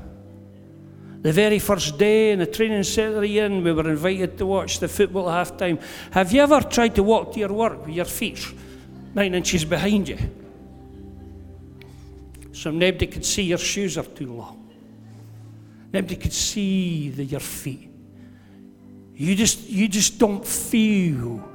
The 1.22 1.32
very 1.32 1.60
first 1.60 1.98
day 1.98 2.32
in 2.32 2.40
the 2.40 2.46
training 2.46 2.82
centre 2.82 3.22
in, 3.22 3.62
we 3.62 3.72
were 3.72 3.88
invited 3.88 4.36
to 4.38 4.46
watch 4.46 4.80
the 4.80 4.88
football 4.88 5.28
half 5.28 5.56
time. 5.56 5.78
Have 6.10 6.32
you 6.32 6.42
ever 6.42 6.60
tried 6.60 6.96
to 6.96 7.02
walk 7.04 7.32
to 7.34 7.38
your 7.38 7.52
work 7.52 7.86
with 7.86 7.94
your 7.94 8.04
feet 8.04 8.44
nine 9.14 9.34
inches 9.34 9.64
behind 9.64 10.08
you? 10.08 10.18
So 12.52 12.72
nobody 12.72 13.06
could 13.06 13.24
see 13.24 13.44
your 13.44 13.58
shoes 13.58 13.96
are 13.96 14.04
too 14.04 14.32
long. 14.32 14.68
Nobody 15.92 16.16
could 16.16 16.32
see 16.32 17.10
the, 17.10 17.24
your 17.24 17.40
feet. 17.40 17.88
You 19.14 19.36
just, 19.36 19.68
you 19.68 19.86
just 19.86 20.18
don't 20.18 20.44
feel 20.44 21.48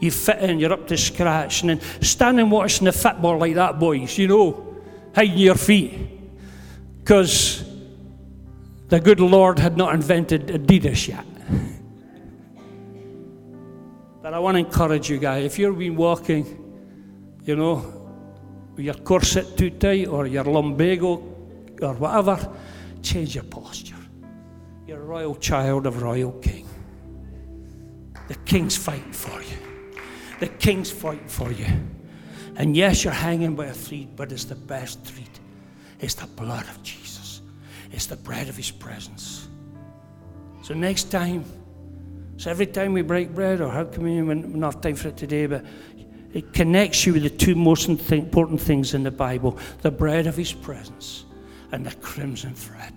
you 0.00 0.10
fit 0.10 0.38
in, 0.38 0.58
you're 0.58 0.72
up 0.72 0.86
to 0.88 0.98
scratch. 0.98 1.62
And 1.62 1.70
then 1.70 1.80
standing 2.02 2.50
watching 2.50 2.84
the 2.84 2.92
football 2.92 3.38
like 3.38 3.54
that, 3.54 3.78
boys, 3.78 4.18
you 4.18 4.28
know, 4.28 4.76
hiding 5.14 5.38
your 5.38 5.54
feet. 5.54 5.94
Because 6.98 7.64
the 8.88 9.00
good 9.00 9.20
Lord 9.20 9.58
had 9.58 9.76
not 9.76 9.94
invented 9.94 10.48
Adidas 10.48 11.08
yet. 11.08 11.24
but 14.22 14.34
I 14.34 14.38
want 14.38 14.56
to 14.56 14.58
encourage 14.60 15.10
you 15.10 15.18
guys 15.18 15.44
if 15.44 15.58
you've 15.58 15.78
been 15.78 15.96
walking, 15.96 16.44
you 17.44 17.56
know, 17.56 18.04
with 18.76 18.84
your 18.84 18.94
corset 18.94 19.56
too 19.56 19.70
tight 19.70 20.08
or 20.08 20.26
your 20.26 20.44
lumbago 20.44 21.22
or 21.80 21.94
whatever, 21.94 22.38
change 23.02 23.34
your 23.34 23.44
posture. 23.44 23.94
You're 24.86 25.00
a 25.00 25.04
royal 25.04 25.34
child 25.36 25.86
of 25.86 26.02
royal 26.02 26.32
king. 26.32 26.68
The 28.28 28.34
king's 28.46 28.76
fighting 28.76 29.12
for 29.12 29.42
you. 29.42 29.56
The 30.40 30.48
king's 30.48 30.90
fighting 30.90 31.28
for 31.28 31.52
you. 31.52 31.66
And 32.56 32.76
yes, 32.76 33.04
you're 33.04 33.12
hanging 33.12 33.54
by 33.54 33.66
a 33.66 33.72
thread, 33.72 34.16
but 34.16 34.32
it's 34.32 34.44
the 34.44 34.54
best 34.54 35.02
thread. 35.04 35.28
It's 36.00 36.14
the 36.14 36.26
blood 36.26 36.68
of 36.68 36.82
Jesus. 36.82 37.13
It's 37.94 38.06
the 38.06 38.16
bread 38.16 38.48
of 38.48 38.56
his 38.56 38.72
presence. 38.72 39.46
So 40.62 40.74
next 40.74 41.12
time, 41.12 41.44
so 42.36 42.50
every 42.50 42.66
time 42.66 42.92
we 42.92 43.02
break 43.02 43.32
bread 43.32 43.60
or 43.60 43.70
have 43.70 43.92
communion, 43.92 44.26
we 44.26 44.34
don't 44.34 44.62
have 44.62 44.80
time 44.80 44.96
for 44.96 45.08
it 45.08 45.16
today, 45.16 45.46
but 45.46 45.64
it 46.32 46.52
connects 46.52 47.06
you 47.06 47.12
with 47.12 47.22
the 47.22 47.30
two 47.30 47.54
most 47.54 47.88
important 47.88 48.60
things 48.60 48.94
in 48.94 49.04
the 49.04 49.12
Bible 49.12 49.56
the 49.82 49.92
bread 49.92 50.26
of 50.26 50.36
his 50.36 50.52
presence 50.52 51.24
and 51.70 51.86
the 51.86 51.94
crimson 51.96 52.52
thread. 52.52 52.92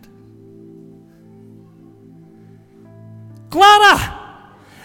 Clara! 3.52 4.24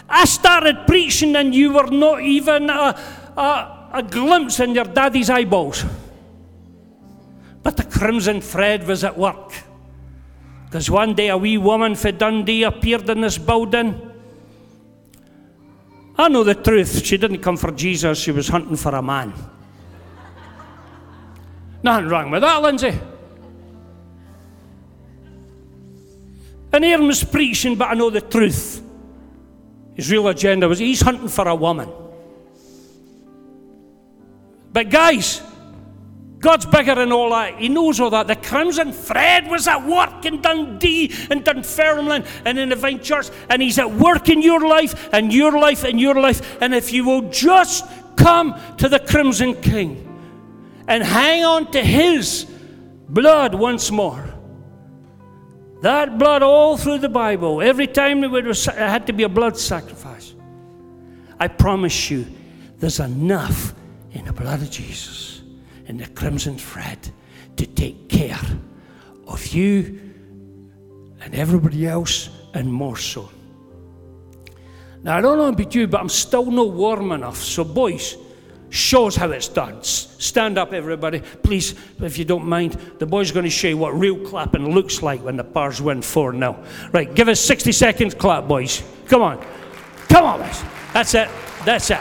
I 0.07 0.25
started 0.25 0.85
preaching 0.85 1.35
and 1.35 1.55
you 1.55 1.73
were 1.73 1.87
not 1.87 2.21
even 2.21 2.69
a, 2.69 2.99
a, 3.35 3.89
a 3.93 4.03
glimpse 4.03 4.59
in 4.59 4.75
your 4.75 4.85
daddy's 4.85 5.31
eyeballs. 5.31 5.83
But 7.63 7.77
the 7.77 7.83
crimson 7.83 8.41
thread 8.41 8.85
was 8.85 9.03
at 9.03 9.17
work. 9.17 9.53
Because 10.73 10.89
one 10.89 11.13
day 11.13 11.29
a 11.29 11.37
wee 11.37 11.59
woman 11.59 11.93
from 11.93 12.17
Dundee 12.17 12.63
appeared 12.63 13.07
in 13.07 13.21
this 13.21 13.37
building. 13.37 13.93
I 16.17 16.27
know 16.29 16.43
the 16.43 16.55
truth. 16.55 17.05
She 17.05 17.15
didn't 17.15 17.43
come 17.43 17.57
for 17.57 17.71
Jesus, 17.71 18.17
she 18.17 18.31
was 18.31 18.47
hunting 18.47 18.75
for 18.75 18.95
a 18.95 19.01
man. 19.03 19.33
Nothing 21.83 22.09
wrong 22.09 22.31
with 22.31 22.41
that, 22.41 22.59
Lindsay. 22.63 22.99
And 26.73 26.83
Aaron 26.83 27.05
was 27.05 27.23
preaching, 27.23 27.75
but 27.75 27.91
I 27.91 27.93
know 27.93 28.09
the 28.09 28.21
truth. 28.21 28.81
His 29.93 30.09
real 30.09 30.27
agenda 30.27 30.67
was 30.67 30.79
he's 30.79 31.01
hunting 31.01 31.27
for 31.27 31.47
a 31.47 31.53
woman. 31.53 31.91
But 34.71 34.89
guys, 34.89 35.39
God's 36.43 36.65
bigger 36.65 36.93
than 36.95 37.11
all 37.13 37.29
that. 37.29 37.57
He 37.57 37.69
knows 37.69 37.99
all 37.99 38.09
that. 38.09 38.27
The 38.27 38.35
crimson 38.35 38.91
thread 38.91 39.49
was 39.49 39.67
at 39.67 39.87
work 39.87 40.25
in 40.25 40.41
Dundee 40.41 41.11
and 41.31 41.43
Dunfermline 41.43 42.25
and 42.45 42.59
in 42.59 42.69
the 42.69 42.75
Vine 42.75 43.01
Church, 43.01 43.29
and 43.49 43.61
He's 43.61 43.79
at 43.79 43.89
work 43.89 44.27
in 44.27 44.41
your 44.41 44.59
life 44.67 45.09
and 45.13 45.33
your 45.33 45.57
life 45.57 45.85
and 45.85 45.99
your 45.99 46.15
life. 46.15 46.61
And 46.61 46.75
if 46.75 46.91
you 46.91 47.05
will 47.05 47.29
just 47.29 47.85
come 48.17 48.59
to 48.77 48.89
the 48.89 48.99
Crimson 48.99 49.59
King 49.61 50.05
and 50.87 51.01
hang 51.01 51.45
on 51.45 51.71
to 51.71 51.81
His 51.81 52.45
blood 53.07 53.55
once 53.55 53.89
more, 53.89 54.29
that 55.81 56.17
blood 56.17 56.43
all 56.43 56.77
through 56.77 56.99
the 56.99 57.09
Bible, 57.09 57.61
every 57.61 57.87
time 57.87 58.23
it 58.23 58.65
had 58.65 59.07
to 59.07 59.13
be 59.13 59.23
a 59.23 59.29
blood 59.29 59.57
sacrifice. 59.57 60.35
I 61.39 61.47
promise 61.47 62.11
you, 62.11 62.25
there's 62.79 62.99
enough 62.99 63.73
in 64.11 64.25
the 64.25 64.33
blood 64.33 64.61
of 64.61 64.69
Jesus, 64.69 65.32
in 65.87 65.97
the 65.97 66.07
crimson 66.07 66.57
thread, 66.57 66.97
to 67.57 67.65
take 67.65 68.09
care 68.09 68.39
of 69.27 69.47
you 69.47 69.99
and 71.21 71.35
everybody 71.35 71.87
else, 71.87 72.29
and 72.53 72.71
more 72.71 72.97
so. 72.97 73.29
Now, 75.03 75.17
I 75.17 75.21
don't 75.21 75.37
know 75.37 75.47
about 75.47 75.75
you, 75.75 75.87
but 75.87 75.99
I'm 75.99 76.09
still 76.09 76.49
not 76.49 76.71
warm 76.71 77.11
enough. 77.11 77.37
So, 77.37 77.63
boys, 77.63 78.17
shows 78.69 79.15
how 79.15 79.29
it's 79.31 79.47
done. 79.47 79.83
Stand 79.83 80.57
up, 80.57 80.73
everybody. 80.73 81.19
Please, 81.19 81.75
if 81.99 82.17
you 82.17 82.25
don't 82.25 82.45
mind. 82.45 82.73
The 82.99 83.05
boy's 83.05 83.31
going 83.31 83.43
to 83.43 83.49
show 83.49 83.67
you 83.67 83.77
what 83.77 83.97
real 83.97 84.17
clapping 84.17 84.73
looks 84.73 85.03
like 85.03 85.21
when 85.21 85.37
the 85.37 85.43
Pars 85.43 85.81
win 85.81 86.01
4 86.01 86.33
0. 86.33 86.63
Right, 86.91 87.13
give 87.13 87.27
us 87.27 87.39
60 87.41 87.71
seconds 87.71 88.13
clap, 88.15 88.47
boys. 88.47 88.81
Come 89.07 89.21
on. 89.21 89.45
Come 90.09 90.25
on, 90.25 90.39
boys. 90.39 90.63
That's 90.93 91.13
it. 91.13 91.29
That's 91.65 91.91
it. 91.91 91.99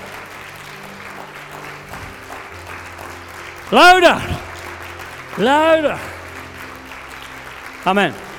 Luider. 3.72 4.20
Luider. 5.38 5.98
Amen. 7.86 8.31